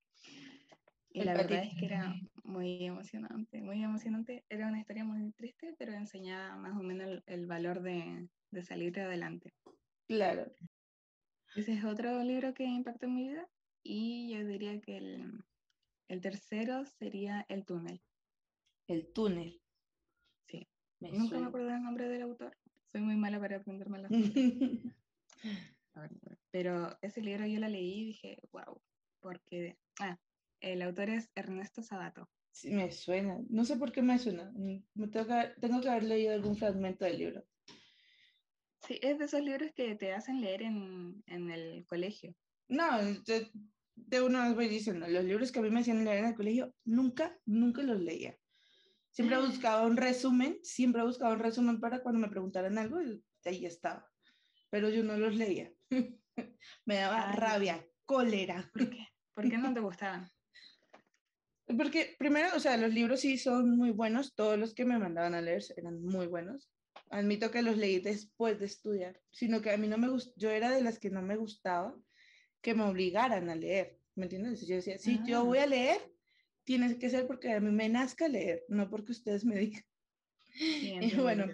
[1.09, 4.45] Y la verdad es que era muy emocionante, muy emocionante.
[4.47, 8.99] Era una historia muy triste, pero enseñaba más o menos el, valor de, de, salir
[8.99, 9.55] adelante.
[10.07, 10.53] Claro.
[11.55, 13.49] Ese es otro libro que impactó en mi vida.
[13.83, 15.43] Y yo diría que el,
[16.07, 18.01] el tercero sería El túnel.
[18.87, 19.61] El túnel.
[20.47, 20.67] Sí.
[20.99, 22.55] Nunca me acuerdo el nombre del autor.
[22.91, 24.11] Soy muy mala para aprenderme las
[26.51, 28.81] Pero ese libro yo lo leí y dije, wow,
[29.19, 30.19] porque ah,
[30.61, 32.29] el autor es Ernesto Sabato.
[32.51, 33.39] Sí, me suena.
[33.49, 34.51] No sé por qué me suena.
[34.53, 37.45] Mm, me tengo, que, tengo que haber leído algún fragmento del libro.
[38.87, 42.35] Sí, es de esos libros que te hacen leer en, en el colegio.
[42.67, 43.51] No, de,
[43.95, 46.35] de una vez voy diciendo, los libros que a mí me hacían leer en el
[46.35, 48.35] colegio, nunca, nunca los leía.
[49.11, 49.45] Siempre mm.
[49.45, 54.09] buscaba un resumen, siempre buscaba un resumen para cuando me preguntaran algo, y ahí estaba.
[54.69, 55.71] Pero yo no los leía.
[56.85, 58.69] me daba rabia, cólera.
[58.73, 59.07] ¿Por qué?
[59.33, 60.29] ¿Por qué no te gustaban?
[61.77, 65.35] Porque primero, o sea, los libros sí son muy buenos, todos los que me mandaban
[65.35, 66.69] a leer eran muy buenos.
[67.11, 70.49] Admito que los leí después de estudiar, sino que a mí no me gustó, yo
[70.49, 71.95] era de las que no me gustaba
[72.61, 74.65] que me obligaran a leer, ¿me entiendes?
[74.65, 75.99] Yo decía, si yo voy a leer,
[76.63, 79.83] tiene que ser porque a mí me nazca leer, no porque ustedes me digan.
[80.53, 81.45] y bueno,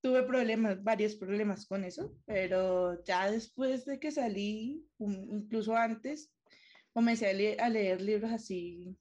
[0.00, 6.30] tuve problemas, varios problemas con eso, pero ya después de que salí, incluso antes,
[6.92, 7.26] comencé
[7.58, 8.96] a, a leer libros así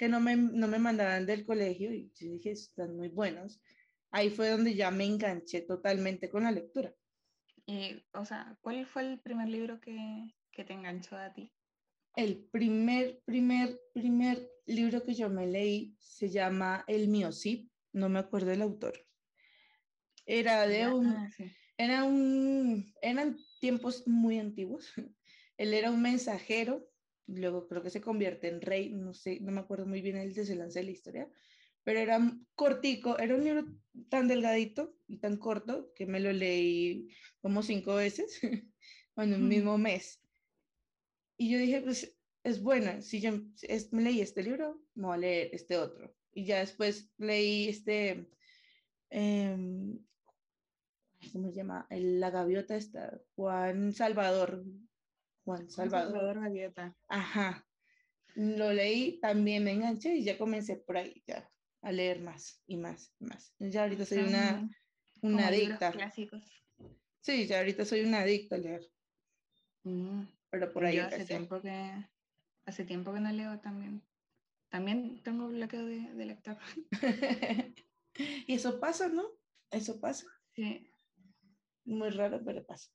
[0.00, 3.60] que no me, no me mandaban del colegio y yo dije, están muy buenos.
[4.10, 6.94] Ahí fue donde ya me enganché totalmente con la lectura.
[7.66, 11.52] Y, o sea, ¿cuál fue el primer libro que, que te enganchó a ti?
[12.16, 18.18] El primer, primer, primer libro que yo me leí se llama El Miocip, no me
[18.18, 19.06] acuerdo el autor.
[20.26, 21.30] Era de un, ah,
[21.76, 24.92] era un, eran tiempos muy antiguos.
[25.56, 26.90] Él era un mensajero
[27.34, 30.34] luego creo que se convierte en rey, no sé, no me acuerdo muy bien el
[30.34, 31.30] desenlace de la historia,
[31.90, 32.20] pero era
[32.54, 33.64] cortico, era un libro
[34.10, 37.08] tan delgadito y tan corto que me lo leí
[37.42, 38.38] como cinco veces
[39.16, 40.22] en un mismo mes.
[41.36, 43.32] Y yo dije, pues es buena, si yo
[43.90, 46.14] me leí este libro, me voy a leer este otro.
[46.32, 48.30] Y ya después leí este,
[49.10, 49.98] em,
[51.32, 51.88] ¿cómo se llama?
[51.90, 54.64] la gaviota está, Juan Salvador,
[55.44, 56.34] Juan Salvador.
[56.36, 57.66] Salvador Ajá.
[58.36, 61.49] Lo leí, también me enganché y ya comencé por ahí ya
[61.82, 63.54] a leer más y más y más.
[63.58, 64.68] Ya ahorita soy una,
[65.22, 65.92] una adicta.
[65.92, 66.44] Clásicos.
[67.20, 68.82] Sí, ya ahorita soy una adicta a leer.
[69.84, 70.22] Mm.
[70.50, 70.96] Pero por ahí.
[70.96, 72.06] Yo hace tiempo que
[72.66, 74.02] hace tiempo que no leo también.
[74.68, 76.58] También tengo bloqueo de, de lector.
[78.14, 79.24] y eso pasa, ¿no?
[79.70, 80.26] Eso pasa.
[80.54, 80.86] Sí.
[81.84, 82.90] Muy raro, pero pasa.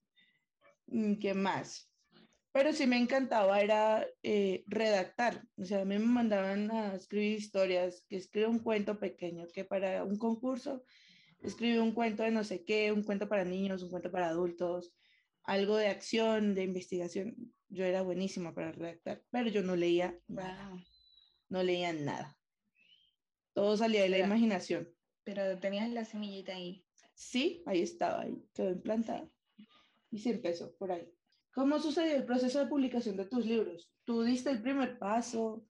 [0.88, 1.91] Mm, ¿Qué más?
[2.56, 5.46] Pero sí me encantaba era eh, redactar.
[5.58, 9.65] O sea, a mí me mandaban a escribir historias, que escribe un cuento pequeño, que
[9.65, 10.86] para un concurso
[11.41, 14.96] escribe un cuento de no sé qué, un cuento para niños, un cuento para adultos,
[15.44, 17.36] algo de acción, de investigación.
[17.68, 20.82] Yo era buenísima para redactar, pero yo no leía nada.
[21.50, 22.39] No leía nada.
[23.52, 24.88] Todo salía de la imaginación.
[25.26, 26.86] Pero tenías la semillita ahí.
[27.15, 29.30] Sí, ahí estaba, ahí quedó implantada.
[30.10, 31.12] Y se empezó por ahí.
[31.56, 33.89] ¿Cómo sucedió el proceso de publicación de tus libros?
[34.04, 35.65] ¿Tú diste el primer paso?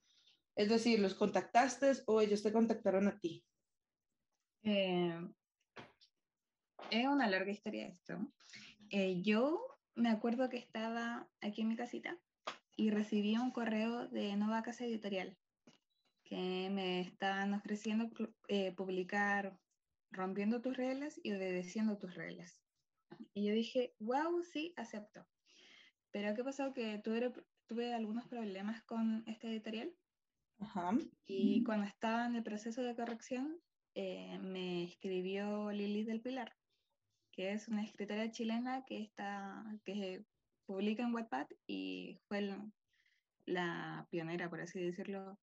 [0.56, 3.46] Es decir, ¿los contactaste o ellos te contactaron a ti?
[4.64, 5.16] Eh,
[6.90, 8.18] es una larga historia esto.
[8.90, 12.18] Eh, yo me acuerdo que estaba aquí en mi casita
[12.76, 15.38] y recibí un correo de Nova Casa Editorial
[16.24, 18.10] que me estaban ofreciendo
[18.48, 19.60] eh, publicar
[20.10, 22.60] Rompiendo tus reglas y Obedeciendo tus reglas.
[23.36, 25.28] Y yo dije, wow, sí, acepto.
[26.16, 26.72] Pero ¿qué pasó?
[26.72, 27.30] Que tuve,
[27.68, 29.94] tuve algunos problemas con esta editorial.
[30.60, 30.98] Ajá.
[31.26, 33.60] Y cuando estaba en el proceso de corrección,
[33.96, 36.56] eh, me escribió Lili del Pilar,
[37.34, 40.24] que es una escritora chilena que, está, que
[40.66, 42.50] publica en Wattpad y fue
[43.46, 45.38] la pionera, por así decirlo,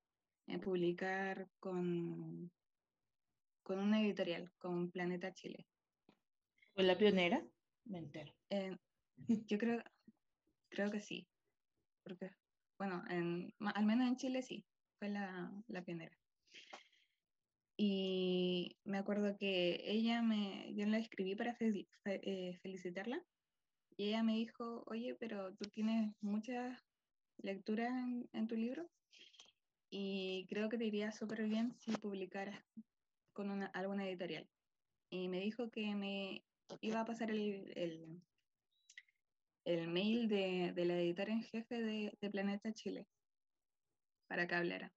[0.46, 2.50] en publicar con,
[3.62, 5.66] con una editorial, con Planeta Chile.
[6.72, 7.44] ¿Fue la pionera?
[7.84, 8.32] Me entero.
[8.48, 8.74] Eh,
[9.46, 9.82] yo creo,
[10.72, 11.28] creo que sí,
[12.02, 12.30] porque,
[12.78, 14.64] bueno, en, al menos en Chile sí,
[14.98, 16.16] fue la, la pionera.
[17.76, 23.22] Y me acuerdo que ella me, yo la escribí para eh, felicitarla
[23.96, 26.78] y ella me dijo, oye, pero tú tienes muchas
[27.38, 28.88] lecturas en, en tu libro
[29.90, 32.64] y creo que te iría súper bien si publicaras
[33.34, 34.48] con una, alguna editorial.
[35.10, 36.44] Y me dijo que me
[36.80, 38.22] iba a pasar el, el,
[39.64, 43.06] el mail de, de, la editora en jefe de, de, Planeta Chile
[44.28, 44.92] para que hablara.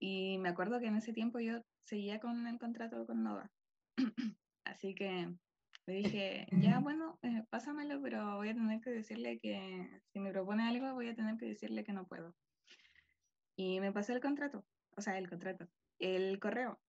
[0.00, 3.50] Y me acuerdo que en ese tiempo yo seguía con el contrato con Nova.
[4.64, 5.28] Así que
[5.86, 10.32] le dije, ya bueno, eh, pásamelo, pero voy a tener que decirle que si me
[10.32, 12.34] propone algo, voy a tener que decirle que no puedo.
[13.56, 14.64] Y me pasó el contrato,
[14.96, 16.80] o sea, el contrato, el correo.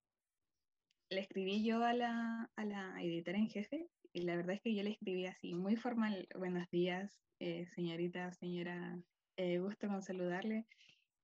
[1.09, 4.75] Le escribí yo a la, a la editora en jefe y la verdad es que
[4.75, 8.99] yo le escribí así, muy formal, buenos días, eh, señorita, señora,
[9.37, 10.67] eh, gusto con saludarle.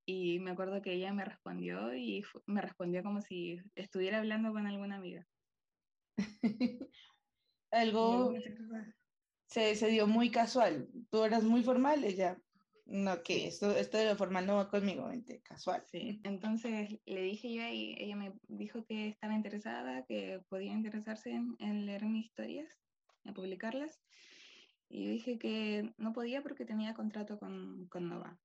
[0.08, 4.66] Y me acuerdo que ella me respondió y me respondió como si estuviera hablando con
[4.66, 5.28] alguna amiga.
[7.72, 8.34] Algo
[9.46, 10.90] se, se, dio muy casual.
[11.12, 12.42] Tú eras muy formal, ella
[12.90, 15.84] no, que esto, esto de lo formal no va conmigo, vente, casual.
[15.92, 21.30] Sí, entonces le dije yo y ella me dijo que estaba interesada, que podía interesarse
[21.30, 22.68] en, en leer mis historias,
[23.24, 24.02] en publicarlas.
[24.90, 28.40] Y yo dije que no podía porque tenía contrato con, con Nova.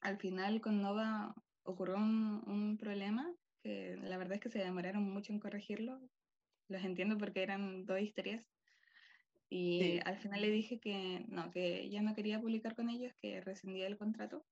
[0.00, 3.30] Al final con Nova ocurrió un, un, problema
[3.62, 6.00] que la verdad es que se demoraron mucho en corregirlo.
[6.68, 8.46] Los entiendo porque eran dos historias
[9.50, 10.00] y sí.
[10.04, 13.86] al final le dije que no, que ya no quería publicar con ellos, que rescindía
[13.86, 14.44] el contrato.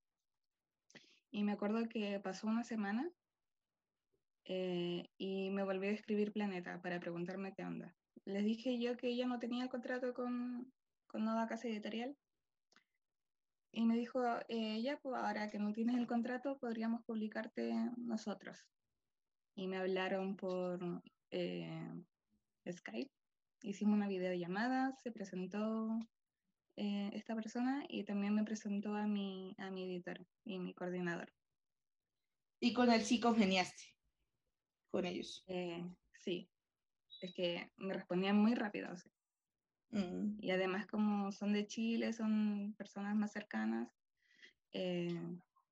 [1.31, 3.11] Y me acuerdo que pasó una semana
[4.45, 7.95] eh, y me volvió a escribir Planeta para preguntarme qué onda.
[8.25, 10.73] Les dije yo que ella no tenía el contrato con,
[11.07, 12.17] con Nova Casa Editorial.
[13.73, 18.65] Y me dijo, eh, ya, pues ahora que no tienes el contrato, podríamos publicarte nosotros.
[19.55, 21.93] Y me hablaron por eh,
[22.71, 23.13] Skype
[23.63, 25.99] hicimos una videollamada, se presentó
[26.77, 31.33] eh, esta persona y también me presentó a mi, a mi editor y mi coordinador.
[32.61, 33.83] ¿Y con él sí congeniaste?
[34.91, 35.45] Con ellos.
[35.47, 35.85] Eh,
[36.19, 36.51] sí,
[37.21, 38.93] es que me respondían muy rápido.
[38.93, 39.11] O sea.
[39.91, 40.39] mm.
[40.41, 43.91] Y además como son de Chile, son personas más cercanas,
[44.73, 45.09] eh,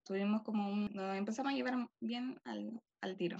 [0.05, 0.91] tuvimos como un...
[0.93, 3.39] Nos empezamos a llevar bien al, al tiro.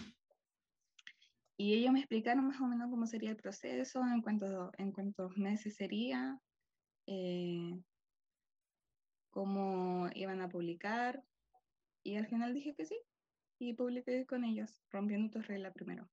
[1.57, 5.37] Y ellos me explicaron más o menos cómo sería el proceso, en, cuánto, en cuántos
[5.37, 6.41] meses sería,
[7.07, 7.81] eh,
[9.31, 11.23] cómo iban a publicar.
[12.03, 12.99] Y al final dije que sí,
[13.59, 16.09] y publiqué con ellos, rompiendo tu regla primero,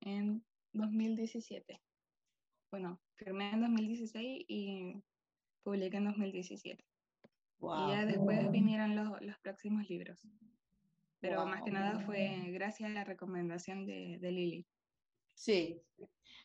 [0.00, 1.82] en 2017.
[2.70, 5.02] Bueno, firmé en 2016 y
[5.62, 6.84] publiqué en 2017.
[7.58, 7.88] Wow.
[7.88, 10.28] Y ya después vinieron los, los próximos libros.
[11.20, 11.48] Pero wow.
[11.48, 14.66] más que nada fue gracias a la recomendación de, de Lili.
[15.36, 15.82] Sí,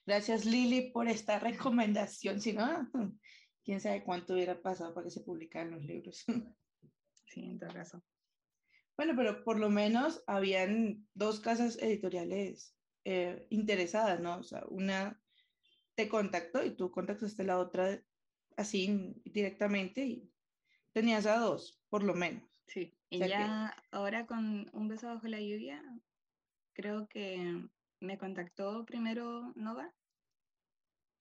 [0.05, 2.41] gracias Lili por esta recomendación.
[2.41, 2.89] Si no,
[3.63, 6.23] quién sabe cuánto hubiera pasado para que se publicaran los libros.
[7.25, 8.03] Sí, en todo caso.
[8.97, 12.75] Bueno, pero por lo menos habían dos casas editoriales
[13.05, 14.39] eh, interesadas, ¿no?
[14.39, 15.17] O sea, una
[15.95, 18.03] te contactó y tú contactaste a la otra
[18.57, 20.29] así directamente y
[20.91, 22.43] tenías a dos, por lo menos.
[22.67, 23.87] Sí, y o sea ya que...
[23.91, 25.81] ahora con Un beso bajo la lluvia,
[26.73, 27.65] creo que
[28.01, 29.93] me contactó primero Nova.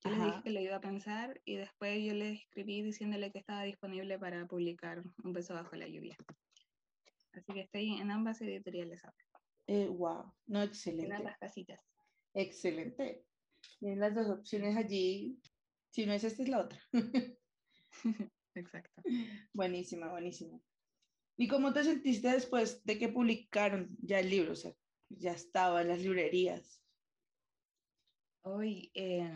[0.02, 0.18] Yo Ajá.
[0.18, 3.62] le dije que lo iba a pensar y después yo le escribí diciéndole que estaba
[3.64, 6.16] disponible para publicar Un beso bajo la lluvia.
[7.32, 9.16] Así que estoy en ambas editoriales ahora.
[9.66, 11.06] Eh, wow, no, excelente.
[11.06, 11.80] En ambas casitas.
[12.34, 13.24] Excelente.
[13.78, 15.38] Tienen las dos opciones allí.
[15.90, 16.80] Si no es esta, es la otra.
[18.54, 19.02] Exacto.
[19.52, 20.60] Buenísima, buenísima.
[21.36, 24.52] ¿Y cómo te sentiste después de que publicaron ya el libro?
[24.52, 24.72] O sea,
[25.10, 26.80] ya estaba en las librerías.
[28.42, 29.30] Hoy, eh,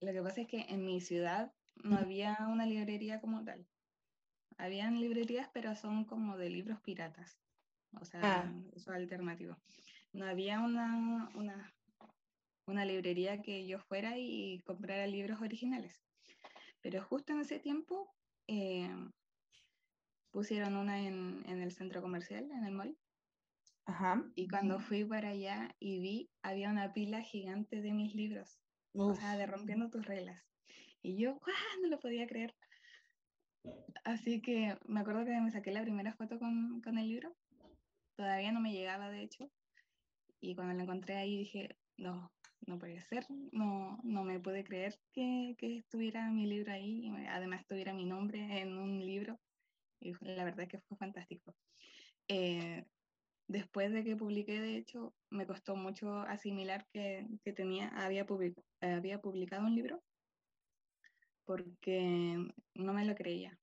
[0.00, 3.66] lo que pasa es que en mi ciudad no había una librería como tal.
[4.56, 7.38] Habían librerías, pero son como de libros piratas.
[8.00, 8.52] O sea, ah.
[8.74, 9.58] eso es alternativo.
[10.12, 11.74] No había una, una,
[12.66, 16.02] una librería que yo fuera y comprara libros originales.
[16.80, 18.14] Pero justo en ese tiempo
[18.46, 18.90] eh,
[20.30, 22.96] pusieron una en, en, el centro comercial, en el mall.
[23.86, 24.24] Ajá.
[24.34, 28.58] Y cuando fui para allá y vi, había una pila gigante de mis libros.
[28.94, 30.42] O sea, de rompiendo tus reglas.
[31.02, 31.40] Y yo,
[31.82, 32.54] no lo podía creer.
[34.04, 37.34] Así que me acuerdo que me saqué la primera foto con, con el libro.
[38.16, 39.50] Todavía no me llegaba, de hecho.
[40.40, 42.32] Y cuando lo encontré ahí dije, no,
[42.66, 47.60] no puede ser, no, no me pude creer que, que, estuviera mi libro ahí, además
[47.60, 49.38] estuviera mi nombre en un libro,
[50.00, 51.54] y la verdad es que fue fantástico.
[52.28, 52.84] Eh,
[53.52, 58.26] después de que publiqué, de hecho, me costó mucho asimilar que, que tenía, había,
[58.80, 60.02] había publicado un libro,
[61.44, 62.36] porque
[62.74, 63.58] no me lo creía.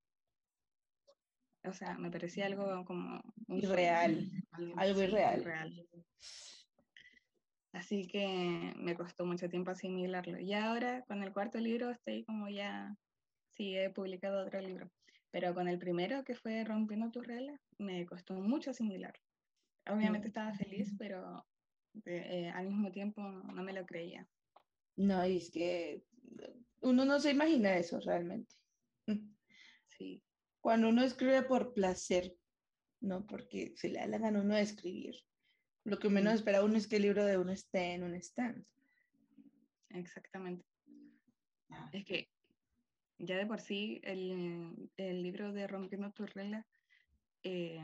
[1.66, 3.22] O sea, me parecía algo como...
[3.48, 4.32] Irreal,
[4.78, 5.42] algo irreal.
[5.42, 5.88] irreal.
[7.74, 10.40] Así que me costó mucho tiempo asimilarlo.
[10.40, 12.96] Y ahora con el cuarto libro estoy como ya,
[13.50, 14.90] sí, he publicado otro libro.
[15.32, 19.29] Pero con el primero, que fue Rompiendo tus reglas, me costó mucho asimilarlo.
[19.90, 20.30] Obviamente mm.
[20.30, 21.46] estaba feliz, pero
[22.06, 24.28] eh, al mismo tiempo no me lo creía.
[24.96, 26.04] No, y es que
[26.82, 28.56] uno no se imagina eso realmente.
[29.98, 30.24] Sí.
[30.62, 32.34] Cuando uno escribe por placer,
[33.02, 35.16] no porque se le da la gana uno de escribir,
[35.84, 38.66] lo que menos espera uno es que el libro de uno esté en un stand.
[39.90, 40.64] Exactamente.
[41.70, 41.90] Ah.
[41.92, 42.30] Es que
[43.18, 46.66] ya de por sí el, el libro de Rompiendo tus reglas
[47.44, 47.82] eh,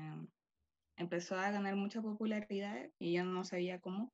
[0.98, 4.14] empezó a ganar mucha popularidad y yo no sabía cómo.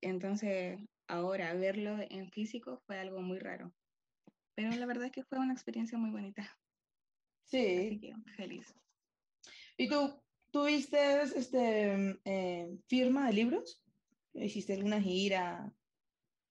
[0.00, 3.72] Entonces, ahora verlo en físico fue algo muy raro.
[4.54, 6.58] Pero la verdad es que fue una experiencia muy bonita.
[7.44, 7.86] Sí.
[7.86, 8.74] Así que feliz.
[9.76, 10.20] ¿Y tú
[10.56, 13.82] ¿Tuviste este, eh, firma de libros?
[14.32, 15.70] ¿Hiciste alguna gira?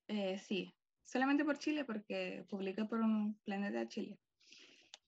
[0.07, 4.19] Eh, sí, solamente por Chile, porque publiqué por un planeta Chile.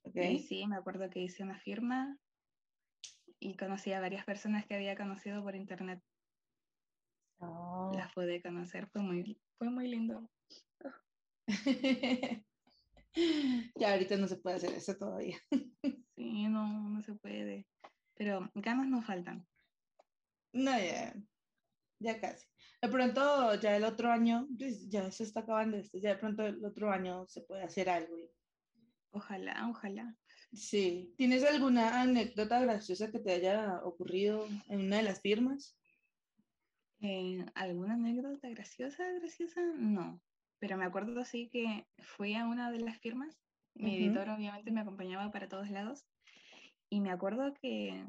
[0.02, 0.38] Okay.
[0.38, 2.18] Y sí, me acuerdo que hice una firma
[3.40, 6.02] y conocí a varias personas que había conocido por internet.
[7.40, 7.92] Oh.
[7.96, 10.30] Las pude conocer, fue muy, fue muy lindo.
[13.76, 15.38] ya ahorita no se puede hacer eso todavía.
[16.16, 17.68] sí, no, no se puede.
[18.16, 19.46] Pero ganas no faltan.
[20.54, 21.14] No, ya,
[22.00, 22.48] ya casi.
[22.82, 26.46] De pronto, ya el otro año, pues, ya se está acabando esto, ya de pronto
[26.46, 28.16] el otro año se puede hacer algo.
[29.18, 30.16] Ojalá, ojalá.
[30.54, 31.14] Sí.
[31.18, 35.76] ¿Tienes alguna anécdota graciosa que te haya ocurrido en una de las firmas?
[37.02, 39.62] Eh, ¿Alguna anécdota graciosa, graciosa?
[39.76, 40.22] No.
[40.60, 43.42] Pero me acuerdo sí que fui a una de las firmas.
[43.74, 46.06] Mi editor obviamente me acompañaba para todos lados.
[46.90, 48.06] Y me acuerdo que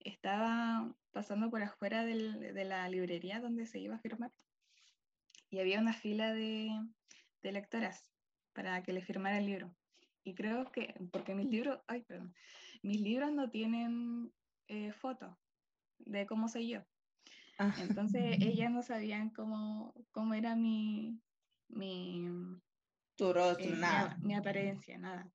[0.00, 4.32] estaba pasando por afuera del, de la librería donde se iba a firmar
[5.50, 6.70] y había una fila de,
[7.42, 8.10] de lectoras
[8.52, 9.74] para que le firmara el libro.
[10.26, 12.34] Y creo que, porque mis libros, ay, perdón,
[12.82, 14.32] mis libros no tienen
[14.66, 15.32] eh, fotos
[15.98, 16.80] de cómo soy yo.
[17.60, 17.72] Ah.
[17.78, 21.20] Entonces ellas no sabían cómo, cómo era mi,
[21.68, 22.28] mi,
[23.14, 24.16] tu rostro, eh, nada.
[24.18, 25.30] Mi, mi, apariencia, nada.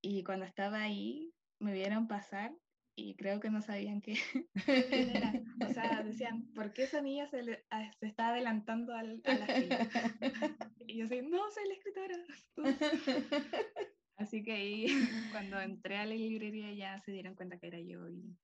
[0.00, 2.54] Y cuando estaba ahí, me vieron pasar
[2.94, 4.16] y creo que no sabían qué,
[5.26, 5.32] era.
[5.68, 7.66] O sea, decían, ¿por qué esa niña se, le,
[7.98, 9.78] se está adelantando al, a la fila?
[10.88, 12.14] Y yo decía, no, soy la escritora.
[14.16, 14.86] Así que ahí,
[15.32, 18.36] cuando entré a la librería, ya se dieron cuenta que era yo y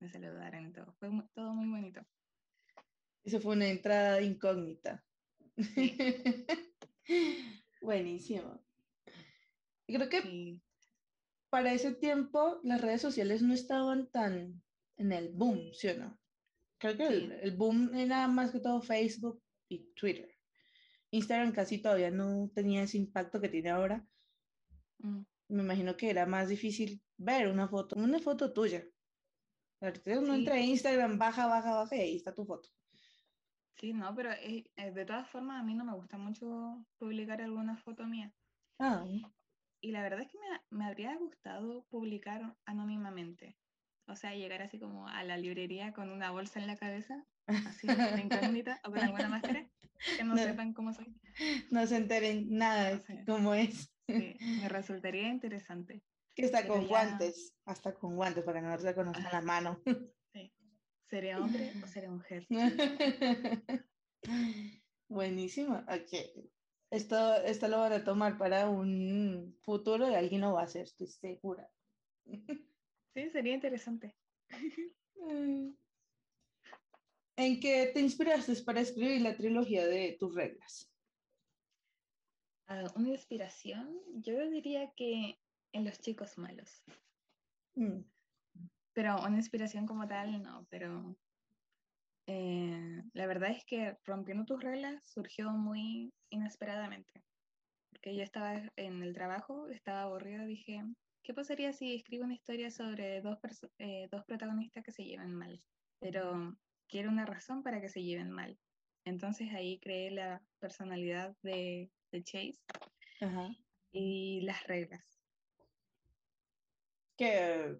[0.00, 0.94] me saludaron y todo.
[0.98, 2.04] Fue todo muy bonito.
[3.22, 5.02] Eso fue una entrada incógnita.
[5.56, 5.96] Sí.
[7.80, 8.62] Buenísimo.
[9.86, 10.62] Creo que sí
[11.54, 14.60] para ese tiempo las redes sociales no estaban tan
[14.96, 16.18] en el boom, ¿sí o no?
[16.78, 20.28] Creo que el, boom era más que todo Facebook y Twitter.
[21.12, 24.04] Instagram casi todavía no tenía ese impacto que tiene ahora.
[25.04, 25.22] Mm.
[25.48, 28.84] Me imagino que era más difícil ver una foto, una foto tuya.
[30.06, 32.70] Uno entra a Instagram, baja, baja, baja y ahí está tu foto.
[33.76, 37.42] Sí, no, pero eh, eh, de todas formas a mí no me gusta mucho publicar
[37.42, 38.32] alguna foto mía.
[38.78, 39.04] Ah
[39.84, 43.54] y la verdad es que me, me, habría gustado publicar anónimamente.
[44.06, 47.86] O sea, llegar así como a la librería con una bolsa en la cabeza, así
[47.86, 49.68] de incógnita, o con alguna máscara,
[50.16, 51.14] que no, sepan cómo soy.
[51.70, 53.93] No se enteren nada de cómo es.
[54.06, 56.02] Sí, me resultaría interesante.
[56.34, 59.80] Que está con guantes, hasta con guantes para que no se conozca la mano.
[60.34, 60.52] Sí.
[61.08, 62.44] ¿Sería hombre o sería mujer?
[65.08, 65.76] Buenísimo.
[65.76, 66.48] Ok.
[66.90, 70.82] Esto, esto lo van a tomar para un futuro y alguien lo va a hacer,
[70.82, 71.70] estoy segura.
[72.24, 74.16] Sí, sería interesante.
[77.36, 80.93] ¿En qué te inspiraste para escribir la trilogía de tus reglas?
[82.66, 85.38] Ah, una inspiración, yo diría que
[85.72, 86.82] en los chicos malos.
[87.76, 88.00] Mm,
[88.94, 91.16] Pero una inspiración como tal, no, pero
[92.26, 97.22] eh, la verdad es que Rompiendo tus reglas surgió muy inesperadamente.
[97.90, 100.82] Porque yo estaba en el trabajo, estaba aburrida, dije,
[101.22, 103.38] ¿qué pasaría si escribo una historia sobre dos,
[103.78, 105.60] eh, dos protagonistas que se llevan mal?
[106.00, 106.56] Pero
[106.88, 108.58] quiero una razón para que se lleven mal.
[109.04, 112.60] Entonces ahí creé la personalidad de, de Chase
[113.20, 113.50] Ajá.
[113.92, 115.04] y las reglas.
[117.16, 117.76] Que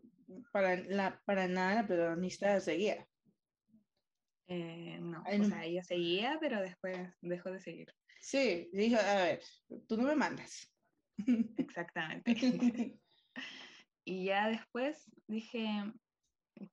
[0.52, 3.06] para, la, para nada la protagonista seguía.
[4.46, 5.48] Eh, no, Ay, o no.
[5.48, 7.94] sea, ella seguía, pero después dejó de seguir.
[8.20, 9.42] Sí, dijo, a ver,
[9.88, 10.72] tú no me mandas.
[11.56, 12.34] Exactamente.
[14.06, 15.66] Y ya después dije,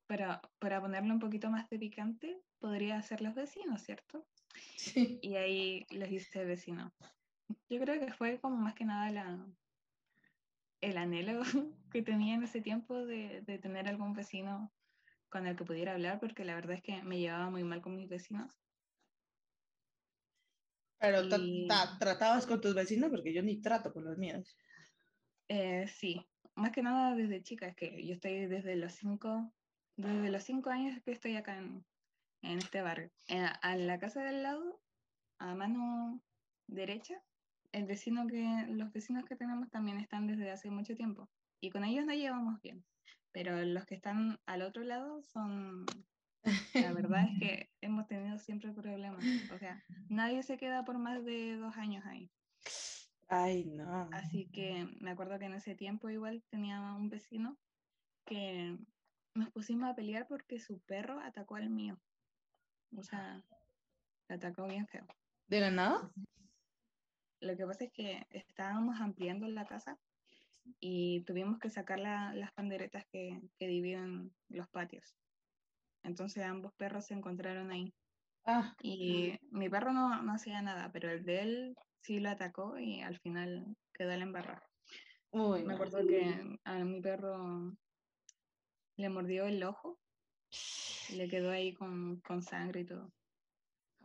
[0.05, 4.27] para, para ponerle un poquito más de picante, podría ser los vecinos, ¿cierto?
[4.75, 5.17] Sí.
[5.21, 6.93] Y ahí les hice vecino.
[7.69, 9.47] Yo creo que fue como más que nada la,
[10.81, 11.41] el anhelo
[11.91, 14.73] que tenía en ese tiempo de, de tener algún vecino
[15.29, 17.95] con el que pudiera hablar, porque la verdad es que me llevaba muy mal con
[17.95, 18.53] mis vecinos.
[20.99, 24.55] Pero ta- Y- ta- tratabas con tus vecinos porque yo ni trato con los míos.
[25.47, 26.25] Eh, sí,
[26.55, 29.53] más que nada desde chica, es que yo estoy desde los cinco,
[29.97, 31.85] desde los cinco años que estoy acá en,
[32.41, 33.11] en este barrio.
[33.27, 34.81] En, a la casa del lado,
[35.39, 36.21] a mano
[36.67, 37.21] derecha,
[37.71, 41.83] el vecino que, los vecinos que tenemos también están desde hace mucho tiempo y con
[41.83, 42.83] ellos nos llevamos bien.
[43.31, 45.85] Pero los que están al otro lado son,
[46.73, 49.23] la verdad es que hemos tenido siempre problemas.
[49.53, 52.29] O sea, nadie se queda por más de dos años ahí.
[53.29, 54.09] Ay, no.
[54.11, 57.57] Así que me acuerdo que en ese tiempo igual tenía un vecino
[58.25, 58.77] que
[59.33, 61.97] nos pusimos a pelear porque su perro atacó al mío.
[62.97, 63.41] O sea,
[64.27, 65.07] le atacó bien feo.
[65.47, 66.11] ¿De la nada?
[67.41, 69.97] Lo que pasa es que estábamos ampliando la casa
[70.79, 75.17] y tuvimos que sacar la- las panderetas que, que dividen los patios.
[76.03, 77.93] Entonces ambos perros se encontraron ahí.
[78.45, 82.79] Ah, Y mi perro no, no hacía nada, pero el de él sí lo atacó
[82.79, 84.69] y al final quedó la embarrada.
[85.31, 85.63] uy.
[85.65, 87.73] Me acuerdo que a mi perro
[88.95, 89.99] le mordió el ojo
[91.07, 93.11] le quedó ahí con, con sangre y todo.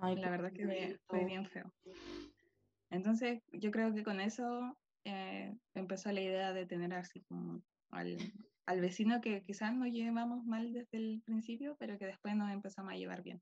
[0.01, 1.71] Ay, La verdad que fue, fue bien feo.
[2.97, 8.17] Entonces, yo creo que con eso eh, empezó la idea de tener así como al,
[8.67, 12.93] al vecino que quizás nos llevamos mal desde el principio, pero que después nos empezamos
[12.93, 13.41] a llevar bien.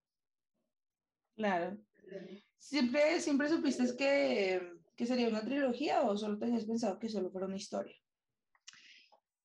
[1.37, 1.79] Claro.
[2.59, 7.47] ¿Siempre, siempre supiste que, que sería una trilogía o solo tenías pensado que solo fuera
[7.47, 7.97] una historia?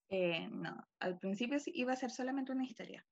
[0.09, 3.05] Eh, no, al principio iba a ser solamente una historia,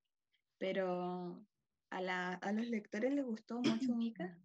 [0.57, 1.45] pero
[1.91, 4.37] a, la, a los lectores les gustó mucho Mika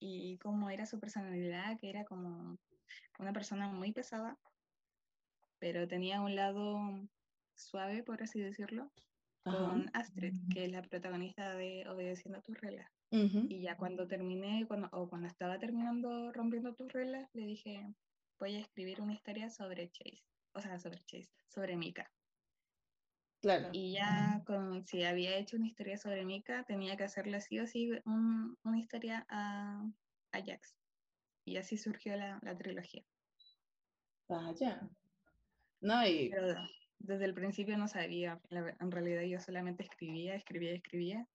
[0.00, 2.58] y cómo era su personalidad, que era como
[3.18, 4.38] una persona muy pesada,
[5.58, 6.80] pero tenía un lado
[7.54, 8.90] suave, por así decirlo,
[9.44, 9.58] Ajá.
[9.58, 12.90] con Astrid, que es la protagonista de Obedeciendo a tus reglas.
[13.12, 17.94] Y ya cuando terminé, cuando, o cuando estaba terminando Rompiendo tus reglas, le dije,
[18.38, 20.22] voy a escribir una historia sobre Chase,
[20.54, 22.10] o sea, sobre Chase, sobre Mika.
[23.42, 23.70] Claro.
[23.72, 27.66] Y ya con, si había hecho una historia sobre Mika, tenía que hacerle sí o
[27.66, 29.82] sí un- una historia a,
[30.32, 30.76] a Jax.
[31.46, 33.02] Y así surgió la, la trilogía.
[34.28, 34.88] Vaya.
[35.80, 36.54] No, y Pero
[36.98, 41.26] desde el principio no sabía, en realidad yo solamente escribía, escribía, escribía.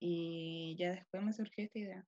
[0.00, 2.06] Y ya después me surgió esta idea.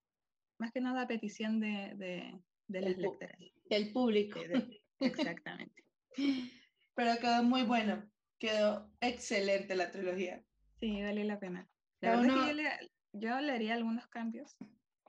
[0.59, 3.39] Más que nada a petición de, de, de las lectoras.
[3.71, 4.41] el público.
[4.41, 5.85] De- exactamente.
[6.95, 8.12] Pero quedó muy bueno.
[8.43, 10.43] Quedó excelente la trilogía.
[10.81, 11.69] Sí, vale la pena.
[12.01, 14.57] La verdad uno- es que yo le, yo le haría algunos cambios.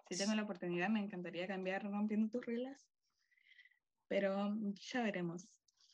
[0.07, 2.85] Si tengo la oportunidad, me encantaría cambiar rompiendo tus reglas.
[4.07, 5.47] Pero ya veremos.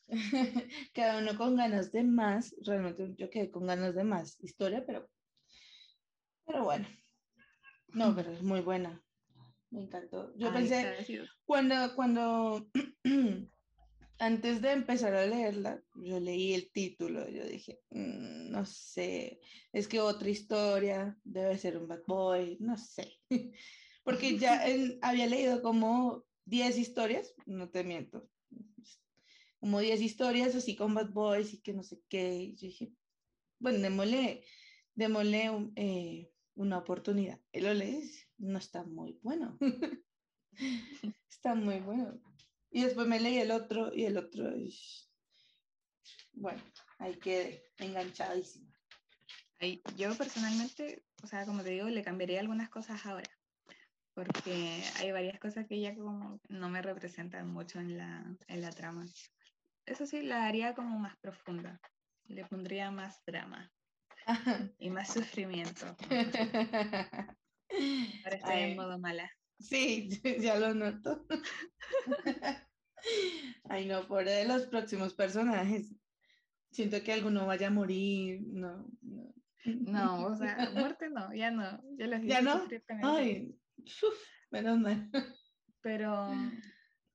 [0.93, 2.53] Cada uno con ganas de más.
[2.65, 5.09] Realmente yo quedé con ganas de más historia, pero,
[6.45, 6.89] pero bueno.
[7.93, 9.01] No, pero es muy buena.
[9.71, 10.35] Me encantó.
[10.35, 12.69] Yo Ay, pensé, cuando, cuando,
[14.19, 19.39] antes de empezar a leerla, yo leí el título, yo dije, "Mm, no sé,
[19.73, 23.13] es que otra historia debe ser un bad boy, no sé.
[24.03, 28.29] Porque ya en- había leído como 10 historias, no te miento,
[29.59, 32.35] como 10 historias así con bad boys y que no sé qué.
[32.43, 32.93] y yo dije,
[33.59, 34.43] bueno, démosle,
[34.95, 37.41] démosle un- eh, una oportunidad.
[37.51, 39.57] Y lo lees, no está muy bueno.
[41.29, 42.28] está muy bueno.
[42.71, 44.55] Y después me leí el otro y el otro.
[44.55, 44.73] y-
[46.33, 46.61] Bueno,
[46.99, 48.67] ahí quedé enganchadísima.
[49.97, 53.29] yo personalmente, o sea, como te digo, le cambiaría algunas cosas ahora,
[54.13, 58.69] porque hay varias cosas que ya como no me representan mucho en la, en la
[58.69, 59.05] trama.
[59.85, 61.81] Eso sí, la haría como más profunda,
[62.27, 63.71] le pondría más drama
[64.79, 65.95] y más sufrimiento.
[68.23, 69.38] Ahora estoy en modo mala.
[69.59, 70.09] Sí,
[70.41, 71.25] ya lo noto.
[73.69, 75.93] Ay, no, por los próximos personajes.
[76.71, 79.33] Siento que alguno vaya a morir, no, no.
[79.65, 81.81] No, o sea, muerte no, ya no.
[81.97, 82.61] Ya, los ¿Ya no?
[83.03, 83.55] Ay,
[84.51, 85.09] menos mal.
[85.81, 86.29] Pero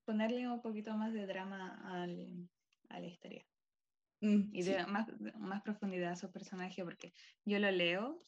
[0.05, 2.49] ponerle un poquito más de drama al,
[2.89, 3.47] a la historia.
[4.21, 5.07] Mm, y de más,
[5.39, 7.13] más profundidad a su personaje, porque
[7.45, 8.23] yo lo leo,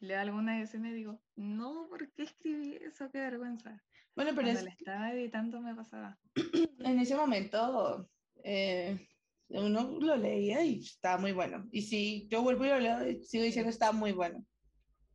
[0.00, 3.10] leo alguna escena y digo, no, ¿por qué escribí eso?
[3.10, 3.82] Qué vergüenza.
[4.16, 4.76] Bueno, pero Cuando es...
[4.78, 6.18] estaba editando me pasaba.
[6.80, 8.08] En ese momento,
[8.42, 9.06] eh,
[9.48, 11.68] uno lo leía y estaba muy bueno.
[11.70, 14.44] Y si yo vuelvo y lo leo, sigo diciendo está muy bueno.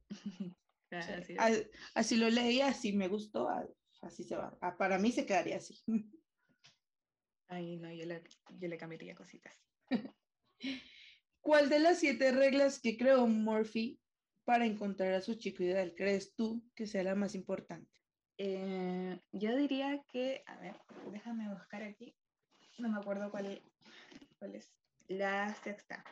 [1.95, 3.49] así, lo leía, así me gustó,
[4.01, 4.55] así se va.
[4.61, 5.81] Ah, para mí se quedaría así.
[7.47, 8.23] Ay, no, yo le,
[8.59, 9.63] yo le cambiaría cositas.
[11.41, 13.99] ¿Cuál de las siete reglas que creó Murphy
[14.45, 17.91] para encontrar a su chico ideal crees tú que sea la más importante?
[18.37, 20.75] Eh, yo diría que, a ver,
[21.11, 22.15] déjame buscar aquí.
[22.77, 23.61] No me acuerdo cuál,
[24.39, 24.71] cuál es.
[25.07, 26.03] La sexta,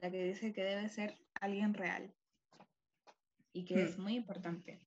[0.00, 2.12] la que dice que debe ser alguien real
[3.52, 4.02] y que es hmm.
[4.02, 4.80] muy importante.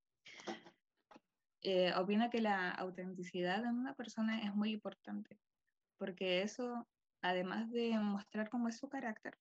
[1.62, 5.40] Eh, opina que la autenticidad en una persona es muy importante
[5.98, 6.86] porque eso,
[7.22, 9.38] además de mostrar cómo es su carácter,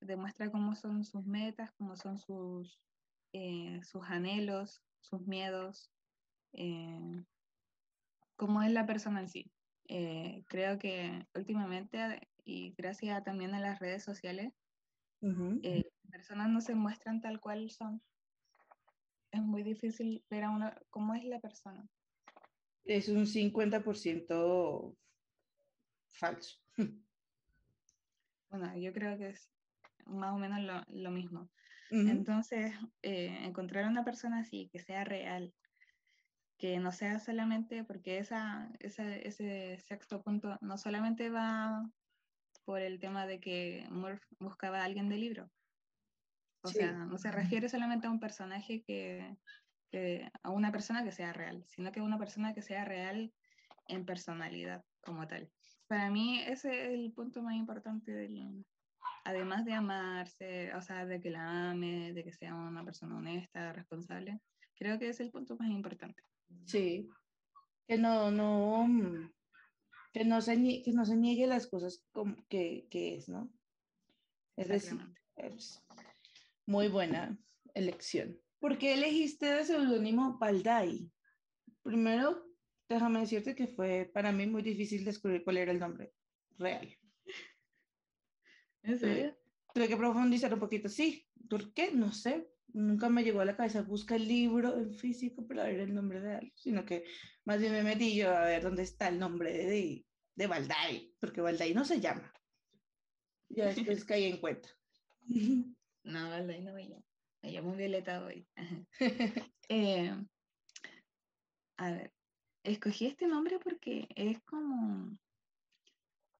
[0.00, 2.80] demuestra cómo son sus metas, cómo son sus,
[3.32, 5.90] eh, sus anhelos, sus miedos,
[6.52, 7.24] eh,
[8.36, 9.52] cómo es la persona en sí.
[9.88, 14.52] Eh, creo que últimamente, y gracias también a las redes sociales,
[15.20, 18.02] las personas no se muestran tal cual son.
[19.30, 21.86] Es muy difícil ver a una, cómo es la persona.
[22.84, 24.96] Es un 50%
[26.08, 26.58] falso.
[28.50, 29.48] Bueno, yo creo que es
[30.06, 31.50] más o menos lo, mismo.
[31.90, 32.72] Entonces,
[33.02, 35.52] eh, encontrar una persona así, que sea real,
[36.56, 41.90] que no sea solamente, porque esa, ese sexto punto no solamente va
[42.64, 45.50] por el tema de que Murph buscaba a alguien de libro.
[46.62, 49.36] O sea, no se refiere solamente a un personaje que,
[49.90, 53.32] que, a una persona que sea real, sino que a una persona que sea real
[53.88, 55.50] en personalidad como tal.
[55.86, 58.64] Para mí ese es el punto más importante del,
[59.24, 63.72] además de amarse, o sea, de que la ame, de que sea una persona honesta,
[63.72, 64.40] responsable,
[64.74, 66.22] creo que es el punto más importante.
[66.64, 67.08] Sí,
[67.86, 69.32] que no, no, mm,
[70.12, 73.52] que no se, que no se niegue las cosas como que, que es, ¿no?
[74.56, 74.98] Es decir,
[75.36, 75.82] es
[76.66, 77.38] muy buena
[77.74, 78.38] elección.
[78.58, 81.10] ¿Por qué elegiste de seudónimo Baldai?
[81.82, 82.44] Primero,
[82.88, 86.12] déjame decirte que fue para mí muy difícil descubrir cuál era el nombre
[86.58, 86.99] real.
[88.82, 89.36] ¿En serio?
[89.74, 90.88] Tuve que profundizar un poquito.
[90.88, 91.92] Sí, ¿por qué?
[91.92, 92.50] No sé.
[92.72, 93.82] Nunca me llegó a la cabeza.
[93.82, 97.04] Busca el libro en físico para ver el nombre real, sino que
[97.44, 101.40] más bien me metí yo a ver dónde está el nombre de, de Balday, porque
[101.40, 102.32] Balday no se llama.
[103.48, 104.68] Ya después caí en cuenta.
[106.02, 107.04] No, Balday no me llamo.
[107.42, 108.48] Me llamo Violeta hoy.
[109.68, 110.16] eh,
[111.76, 112.14] a ver,
[112.62, 115.18] escogí este nombre porque es como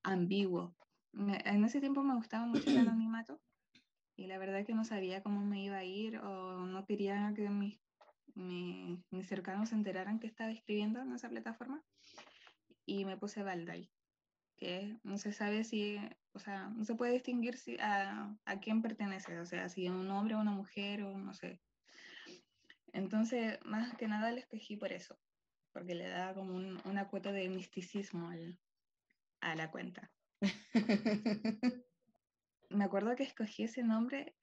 [0.03, 0.75] ambiguo.
[1.13, 3.41] En ese tiempo me gustaba mucho el anonimato
[4.17, 7.49] y la verdad que no sabía cómo me iba a ir o no quería que
[7.49, 7.79] mis,
[8.35, 11.83] mis, cercanos se enteraran que estaba escribiendo en esa plataforma
[12.85, 13.91] y me puse Valdai,
[14.57, 15.99] que no se sabe si,
[16.33, 19.93] o sea, no se puede distinguir si, a, a quién pertenece, o sea, si es
[19.93, 21.61] un hombre o una mujer o no sé.
[22.93, 25.19] Entonces, más que nada le escogí por eso,
[25.73, 28.31] porque le da como una cuota de misticismo
[29.41, 30.11] a la cuenta.
[32.71, 34.35] Me acuerdo que escogí ese nombre,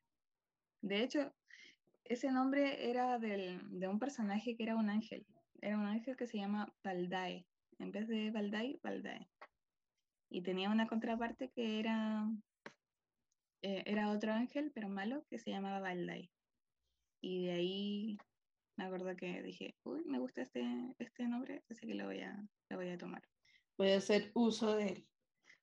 [0.81, 1.33] de hecho,
[2.03, 5.25] ese nombre era del, de un personaje que era un ángel,
[5.61, 7.45] era un ángel que se llama Baldae,
[7.79, 9.29] en vez de Baldae, Baldae.
[10.29, 12.29] Y tenía una contraparte que era,
[13.61, 16.29] eh, era otro ángel, pero malo, que se llamaba Baldae.
[17.21, 18.17] Y de ahí
[18.77, 20.63] me acuerdo que dije, uy, me gusta este,
[20.99, 22.37] este nombre, así que lo voy, a,
[22.69, 23.23] lo voy a tomar.
[23.77, 25.07] Voy a hacer uso de él.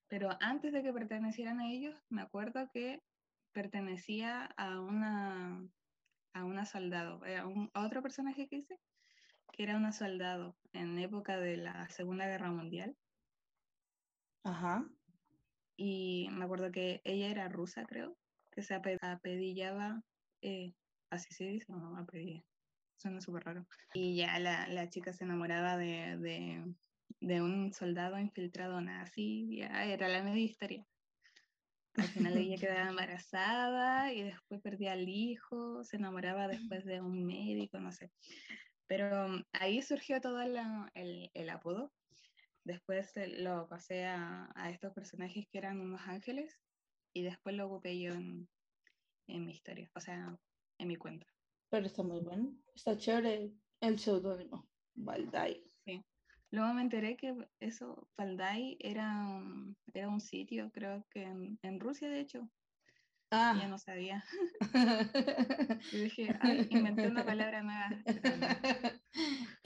[0.09, 3.03] Pero antes de que pertenecieran a ellos, me acuerdo que
[3.53, 5.67] pertenecía a una,
[6.33, 8.79] a una soldado, a, un, otro personaje que hice,
[9.53, 12.97] que era una soldado en época de la Segunda Guerra Mundial.
[14.43, 14.87] Ajá.
[15.77, 18.17] Y me acuerdo que ella era rusa, creo,
[18.53, 20.03] que se apedillaba
[20.45, 20.75] eh,
[21.09, 22.45] así se dice, no, apellido.
[22.97, 23.67] Suena súper raro.
[23.95, 26.75] Y ya la, la, chica se enamoraba de, de,
[27.21, 30.87] de, un soldado infiltrado nazi, ya era la media historia.
[31.97, 37.25] Al final ella quedaba embarazada y después perdía al hijo, se enamoraba después de un
[37.25, 38.11] médico, no sé.
[38.87, 40.59] Pero mm, ahí surgió todo el,
[41.35, 41.93] el, apodo.
[42.65, 46.59] Después lo pasé a, a, estos personajes que eran unos ángeles
[47.13, 48.49] y después lo ocupé yo en,
[49.29, 50.37] en mi historia, o sea,
[50.79, 51.27] en mi cuenta.
[51.71, 55.63] Pero está muy bueno, está chévere el seudónimo, Valdai.
[56.55, 59.43] Luego me enteré que eso, Valdai, era,
[59.93, 62.49] era un sitio, creo que en, en Rusia, de hecho.
[63.33, 63.59] Ah.
[63.61, 64.25] Ya no sabía.
[65.93, 67.91] y dije, ay, inventé una palabra nueva.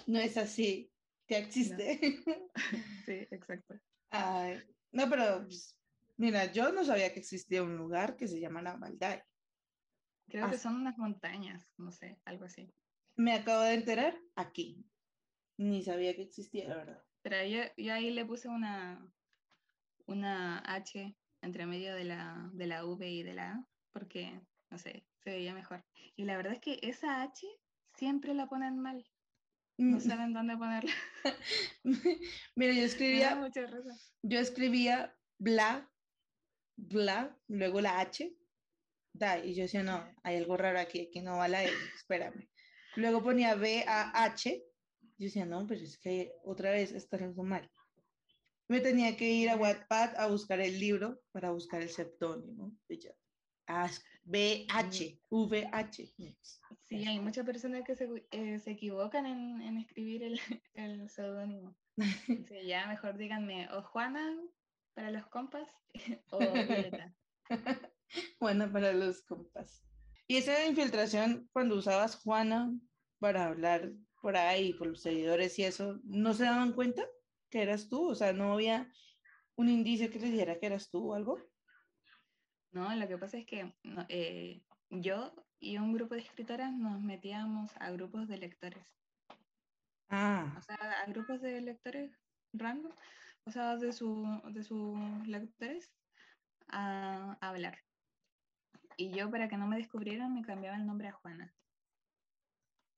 [0.07, 0.91] No es así,
[1.29, 2.01] ya existe.
[3.05, 3.75] Sí, exacto.
[4.09, 4.59] Ay,
[4.91, 5.79] no, pero pues,
[6.17, 9.23] mira, yo no sabía que existía un lugar que se llamara Valdai.
[10.31, 12.73] Creo que son unas montañas, no sé, algo así.
[13.17, 14.87] Me acabo de enterar aquí.
[15.59, 17.05] Ni sabía que existía, la verdad.
[17.23, 19.13] Pero yo, yo ahí le puse una,
[20.07, 24.41] una H entre medio de la, de la V y de la A, porque,
[24.71, 25.85] no sé, se veía mejor.
[26.17, 27.47] Y la verdad es que esa H
[27.95, 29.05] siempre la ponen mal.
[29.77, 30.01] No mm.
[30.01, 30.93] saben dónde ponerla.
[32.57, 33.39] Mira, yo escribía.
[34.23, 35.89] Yo escribía bla,
[36.77, 38.37] bla, luego la H,
[39.13, 42.49] da, y yo decía, no, hay algo raro aquí, que no va la E, espérame.
[42.97, 44.65] Luego ponía B A H,
[45.19, 47.71] yo decía, no, pero es que otra vez está algo mal
[48.69, 52.77] me tenía que ir a Wattpad a buscar el libro para buscar el septónimo.
[54.25, 56.15] B-H, V-H.
[56.85, 60.41] Sí, hay muchas personas que se, eh, se equivocan en, en, escribir el,
[60.75, 61.77] el seudónimo.
[61.97, 64.39] Sí, ya mejor díganme o Juana
[64.95, 65.69] para los compas
[66.31, 67.15] o Violeta.
[68.39, 69.83] Juana para los compas.
[70.27, 72.71] Y esa infiltración, cuando usabas Juana
[73.19, 77.05] para hablar por ahí, por los seguidores y eso, ¿no se daban cuenta?
[77.51, 78.91] que eras tú, o sea, no había
[79.57, 81.39] un indicio que les dijera que eras tú o algo.
[82.71, 83.75] No, lo que pasa es que
[84.09, 88.87] eh, yo y un grupo de escritoras nos metíamos a grupos de lectores.
[90.11, 90.55] Ah.
[90.57, 92.13] O sea, a grupos de lectores
[92.53, 92.93] random,
[93.45, 95.93] o sea, de, su, de sus lectores
[96.69, 97.79] a, a hablar.
[98.97, 101.55] Y yo, para que no me descubrieran, me cambiaba el nombre a Juana.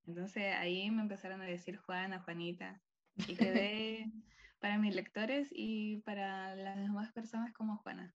[0.06, 2.80] Entonces ahí me empezaron a decir Juana, Juanita.
[3.28, 4.12] Y quedé
[4.58, 8.14] para mis lectores y para las demás personas como Juana.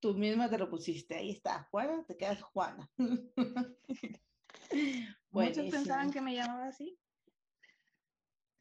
[0.00, 2.90] Tú misma te lo pusiste, ahí está, Juana, te quedas Juana.
[5.30, 6.98] Muchos pensaban que me llamaba así.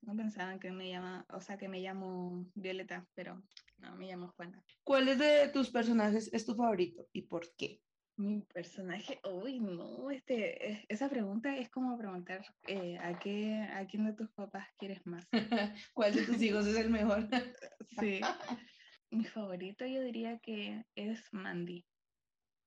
[0.02, 3.44] No pensaban que me llama, o sea, que me llamo Violeta, pero
[3.78, 4.64] no, me llamo Juana.
[4.84, 7.82] ¿Cuál es de tus personajes es tu favorito y por qué?
[8.20, 14.06] Mi personaje, uy, no, este, esa pregunta es como preguntar eh, ¿a, qué, a quién
[14.06, 15.26] de tus papás quieres más.
[15.94, 17.30] ¿Cuál de tus hijos es el mejor?
[18.02, 18.20] sí.
[19.10, 21.86] Mi favorito yo diría que es Mandy.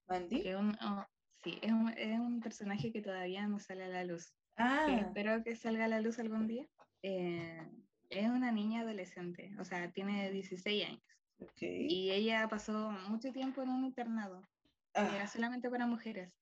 [0.09, 0.42] ¿Mandy?
[0.55, 1.07] Oh,
[1.44, 4.32] sí, es un, es un, personaje que todavía no sale a la luz.
[4.57, 4.86] Ah.
[5.07, 6.66] espero que salga a la luz algún día.
[7.03, 7.68] Eh,
[8.09, 11.03] es una niña adolescente, o sea, tiene 16 años.
[11.38, 11.88] Okay.
[11.90, 14.48] Y ella pasó mucho tiempo en un internado
[14.95, 15.26] era ah.
[15.26, 16.32] solamente para mujeres.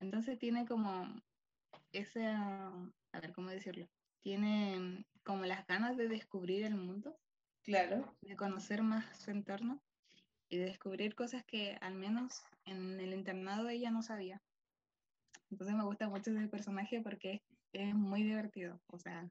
[0.00, 1.20] Entonces tiene como
[1.92, 3.88] ese, a ver cómo decirlo,
[4.20, 7.18] tiene como las ganas de descubrir el mundo.
[7.62, 8.16] Claro.
[8.22, 9.82] De conocer más su entorno
[10.48, 14.40] y de descubrir cosas que al menos en el internado ella no sabía.
[15.50, 17.42] Entonces me gusta mucho ese personaje porque
[17.72, 18.80] es, muy divertido.
[18.86, 19.28] O sea,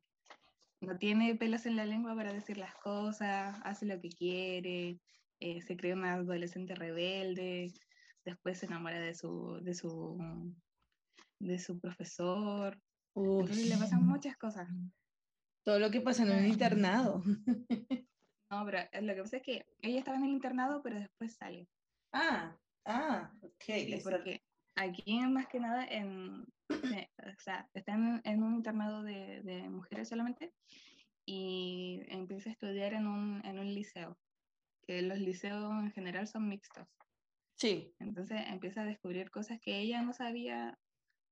[0.81, 4.99] no tiene pelos en la lengua para decir las cosas, hace lo que quiere,
[5.39, 7.71] eh, se cree una adolescente rebelde,
[8.27, 10.17] después se enamora de su, de su,
[11.39, 12.77] de su profesor.
[13.15, 14.67] Entonces le pasan muchas cosas.
[15.65, 17.23] Todo lo que pasa en un internado.
[18.49, 21.35] No, pero eh, lo que pasa es que ella estaba en el internado, pero después
[21.35, 21.67] sale.
[22.13, 22.55] Ah,
[22.85, 24.01] ah, ok.
[24.05, 24.41] porque
[24.77, 30.07] aquí más que nada, en, o sea, está en, en un internado de, de, mujeres
[30.07, 30.53] solamente
[31.25, 34.17] y empieza a estudiar en un, en un liceo,
[34.83, 36.87] que los liceos en general son mixtos.
[37.57, 37.93] Sí.
[37.99, 40.77] Entonces empieza a descubrir cosas que ella no sabía,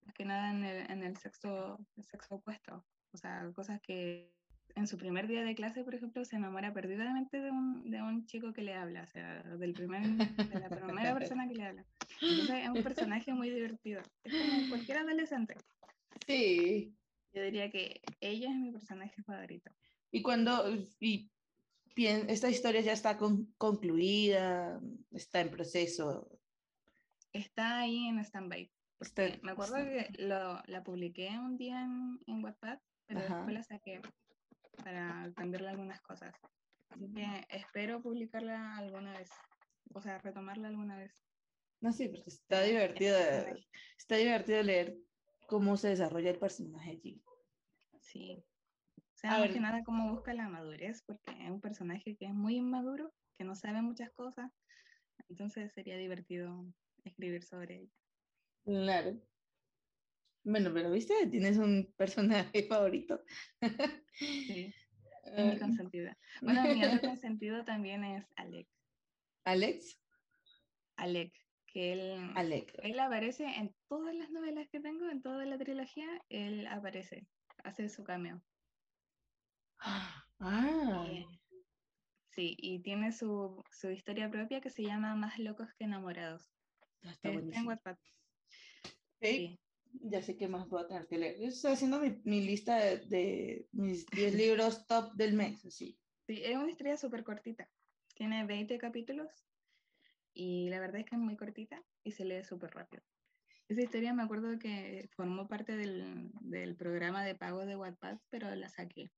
[0.03, 2.83] más que nada en el, en el, sexo, el sexo opuesto.
[3.13, 4.33] O sea, cosas que
[4.75, 8.25] en su primer día de clase, por ejemplo, se enamora perdidamente de un, de un
[8.25, 11.85] chico que le habla, o sea, del primer, de la primera persona que le habla.
[12.21, 14.01] Entonces es un personaje muy divertido.
[14.23, 15.55] Es como cualquier adolescente.
[16.25, 16.93] Sí.
[17.33, 19.71] Yo diría que ella es mi personaje favorito.
[20.11, 20.65] Y cuando,
[20.99, 21.29] y
[21.95, 23.17] esta historia ya está
[23.57, 24.81] concluida,
[25.11, 26.29] está en proceso.
[27.31, 28.71] Está ahí en stand-by.
[29.43, 34.01] Me acuerdo que lo, la publiqué un día en, en Wattpad, pero después la saqué
[34.83, 36.33] para cambiarle algunas cosas.
[36.89, 39.29] Así que espero publicarla alguna vez,
[39.93, 41.13] o sea, retomarla alguna vez.
[41.81, 43.17] No, sí, porque está divertido,
[43.97, 44.97] está divertido leer
[45.47, 47.21] cómo se desarrolla el personaje allí.
[47.99, 48.43] Sí.
[49.29, 52.57] Sea, más que nada cómo busca la madurez, porque es un personaje que es muy
[52.57, 54.51] inmaduro, que no sabe muchas cosas,
[55.29, 56.65] entonces sería divertido
[57.03, 57.91] escribir sobre ella.
[58.65, 59.19] Claro.
[60.43, 63.23] Bueno, pero viste, tienes un personaje favorito.
[64.13, 64.71] Sí,
[65.25, 66.15] es mi consentida.
[66.43, 68.67] Bueno, mi otro consentido también es Alec.
[69.43, 69.99] ¿Alex?
[70.97, 71.33] Alec,
[71.65, 72.73] que él, Alec.
[72.83, 77.25] él aparece en todas las novelas que tengo, en toda la trilogía, él aparece,
[77.63, 78.43] hace su cameo.
[79.85, 81.07] Ah.
[82.31, 86.51] sí, y tiene su, su, historia propia que se llama Más locos que enamorados.
[87.03, 87.99] Ah, está en WhatsApp.
[89.21, 89.59] Sí.
[90.01, 91.41] Ya sé qué más voy a tener que leer.
[91.41, 95.97] Estoy haciendo mi, mi lista de, de mis 10 libros top del mes, así.
[96.27, 97.69] Sí, es una historia súper cortita.
[98.15, 99.45] Tiene 20 capítulos
[100.33, 103.03] y la verdad es que es muy cortita y se lee súper rápido.
[103.67, 108.53] Esa historia me acuerdo que formó parte del, del, programa de pago de Wattpad, pero
[108.53, 109.11] la saqué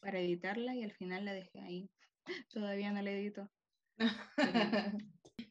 [0.00, 1.90] para editarla y al final la dejé ahí.
[2.52, 3.50] Todavía no la edito.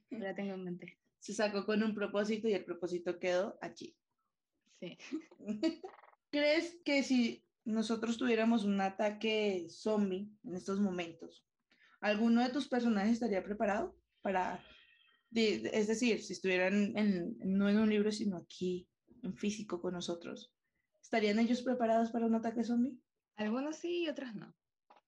[0.10, 0.98] la tengo en mente.
[1.20, 3.96] Se sacó con un propósito y el propósito quedó allí.
[4.80, 4.98] Sí.
[6.32, 11.46] ¿Crees que si nosotros tuviéramos un ataque zombie en estos momentos,
[12.00, 14.64] ¿alguno de tus personajes estaría preparado para,
[15.34, 18.88] es decir, si estuvieran en, no en un libro, sino aquí,
[19.24, 20.54] en físico con nosotros,
[21.02, 23.00] ¿estarían ellos preparados para un ataque zombie?
[23.38, 24.54] Algunos sí y otros no.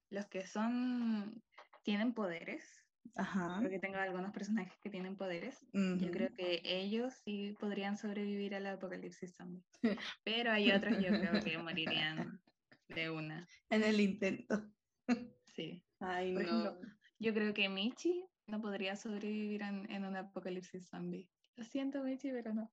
[0.09, 1.41] Los que son,
[1.83, 3.59] tienen poderes, Ajá.
[3.61, 5.65] porque tengo algunos personajes que tienen poderes.
[5.73, 9.63] Yo creo que ellos sí podrían sobrevivir al apocalipsis zombie.
[10.23, 12.41] Pero hay otros yo creo que morirían
[12.89, 13.47] de una.
[13.69, 14.63] En el intento.
[15.55, 15.83] Sí.
[15.99, 16.65] Ay, Por no.
[16.65, 21.27] ejemplo, yo creo que Michi no podría sobrevivir en, en un apocalipsis zombie.
[21.55, 22.71] Lo siento, Michi, pero no.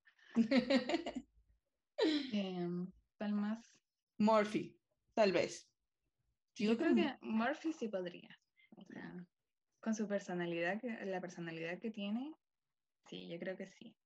[2.32, 2.68] eh,
[3.16, 3.72] ¿Cuál más?
[4.18, 4.78] Murphy,
[5.14, 5.68] tal vez.
[6.56, 8.38] Yo creo que Murphy sí podría.
[8.76, 9.26] O sea,
[9.80, 12.34] con su personalidad, la personalidad que tiene,
[13.08, 13.96] sí, yo creo que sí.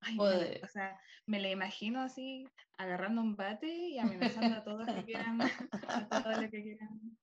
[0.00, 2.46] Ay, de- o sea, me la imagino así,
[2.76, 7.18] agarrando un bate y amenazando a todos que quieran, a todos los que quieran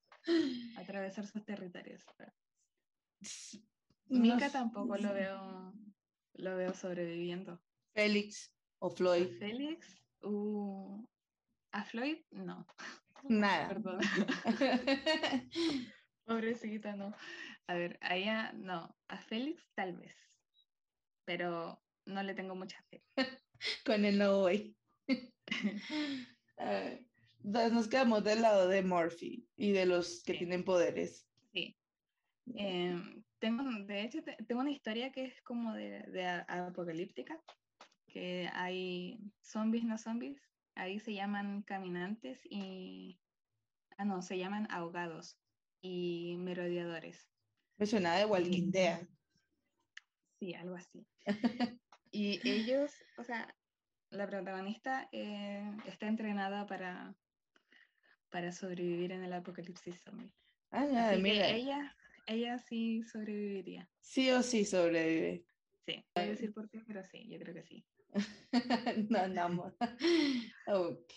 [0.77, 2.03] atravesar sus territorios.
[4.07, 5.73] No Mika tampoco lo veo,
[6.33, 7.61] lo veo sobreviviendo.
[7.93, 11.05] Félix o Floyd, Félix, uh,
[11.71, 12.65] a Floyd, no,
[13.29, 13.67] nada.
[13.73, 13.99] perdón.
[16.25, 17.13] Pobrecita, no.
[17.67, 20.15] A ver, a ella no, a Félix tal vez,
[21.25, 23.03] pero no le tengo mucha fe.
[23.85, 24.75] Con el no voy.
[27.43, 30.39] Entonces nos quedamos del lado de Murphy y de los que Sí.
[30.39, 31.27] tienen poderes.
[31.53, 31.77] Sí.
[32.55, 37.41] Em, tengo, de hecho, te- tengo una historia que es como de, apocalíptica,
[38.07, 40.41] que hay zombies, no zombies,
[40.75, 43.19] ahí se llaman caminantes y,
[43.97, 45.37] ah, no, se llaman ahogados
[45.81, 47.29] y merodeadores.
[47.77, 49.07] Me suena de Walking Dead.
[50.39, 51.05] Sí, algo así.
[52.15, 53.55] Y ellos, o sea,
[54.11, 57.15] la protagonista eh, está entrenada para,
[58.29, 60.31] para sobrevivir en el apocalipsis zombie.
[60.69, 61.95] Ah, ya, Así que mira, ella,
[62.27, 63.89] ella sí sobreviviría.
[63.99, 65.43] sí o sí sobrevive.
[65.87, 67.83] Sí, voy a decir por qué, pero sí, yo creo que sí.
[69.09, 69.77] no, no.
[70.67, 71.13] Ok.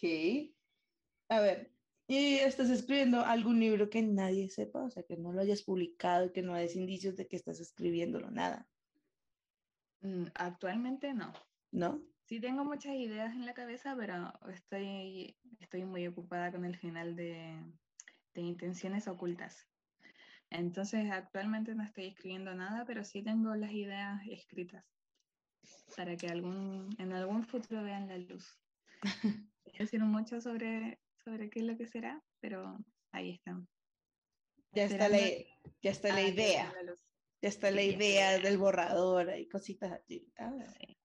[1.29, 1.73] A ver,
[2.09, 4.85] ¿y estás escribiendo algún libro que nadie sepa?
[4.85, 8.31] O sea, que no lo hayas publicado, que no des indicios de que estás escribiéndolo,
[8.31, 8.69] nada,
[10.03, 11.33] Mm, Actualmente no.
[11.73, 12.01] ¿no?
[12.27, 17.17] Sí tengo muchas ideas en la cabeza, pero estoy, estoy muy ocupada con el final
[17.17, 17.63] de,
[18.35, 19.69] de Intenciones Ocultas.
[20.51, 24.96] Entonces, actualmente no estoy escribiendo nada, pero sí tengo las ideas escritas
[25.95, 28.59] para que algún, en algún futuro vean la luz.
[29.79, 32.79] Decir mucho sobre, sobre qué es lo que será, pero
[33.13, 33.69] ahí están.
[34.73, 35.19] Ya está la,
[35.83, 36.73] ya está la idea,
[37.43, 40.33] ya está la Sí, idea del borrador y cositas así.
[40.39, 40.99] Ah, Sí,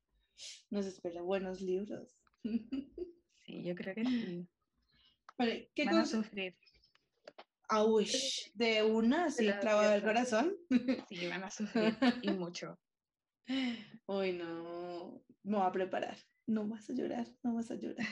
[0.69, 2.17] nos espera buenos libros.
[2.43, 4.47] sí, yo creo que sí.
[5.37, 6.55] Vale, ¿Qué Van a sufrir,
[7.69, 10.07] Ah, uish, de una, así lo clavado el advierto.
[10.07, 10.57] corazón.
[11.07, 12.77] sí, van a sufrir y mucho.
[14.07, 16.17] Uy, no, me voy a preparar.
[16.47, 18.07] No vas a llorar, no vas a llorar.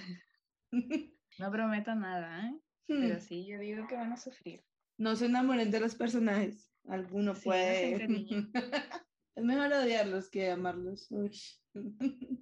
[1.39, 2.59] No prometo nada, ¿eh?
[2.85, 4.65] Pero sí, yo digo que van a sufrir.
[4.97, 6.69] No se enamoren de los personajes.
[6.85, 7.95] Alguno Sí, puede.
[9.35, 11.09] es mejor odiarlos que amarlos.
[11.11, 11.31] Uy.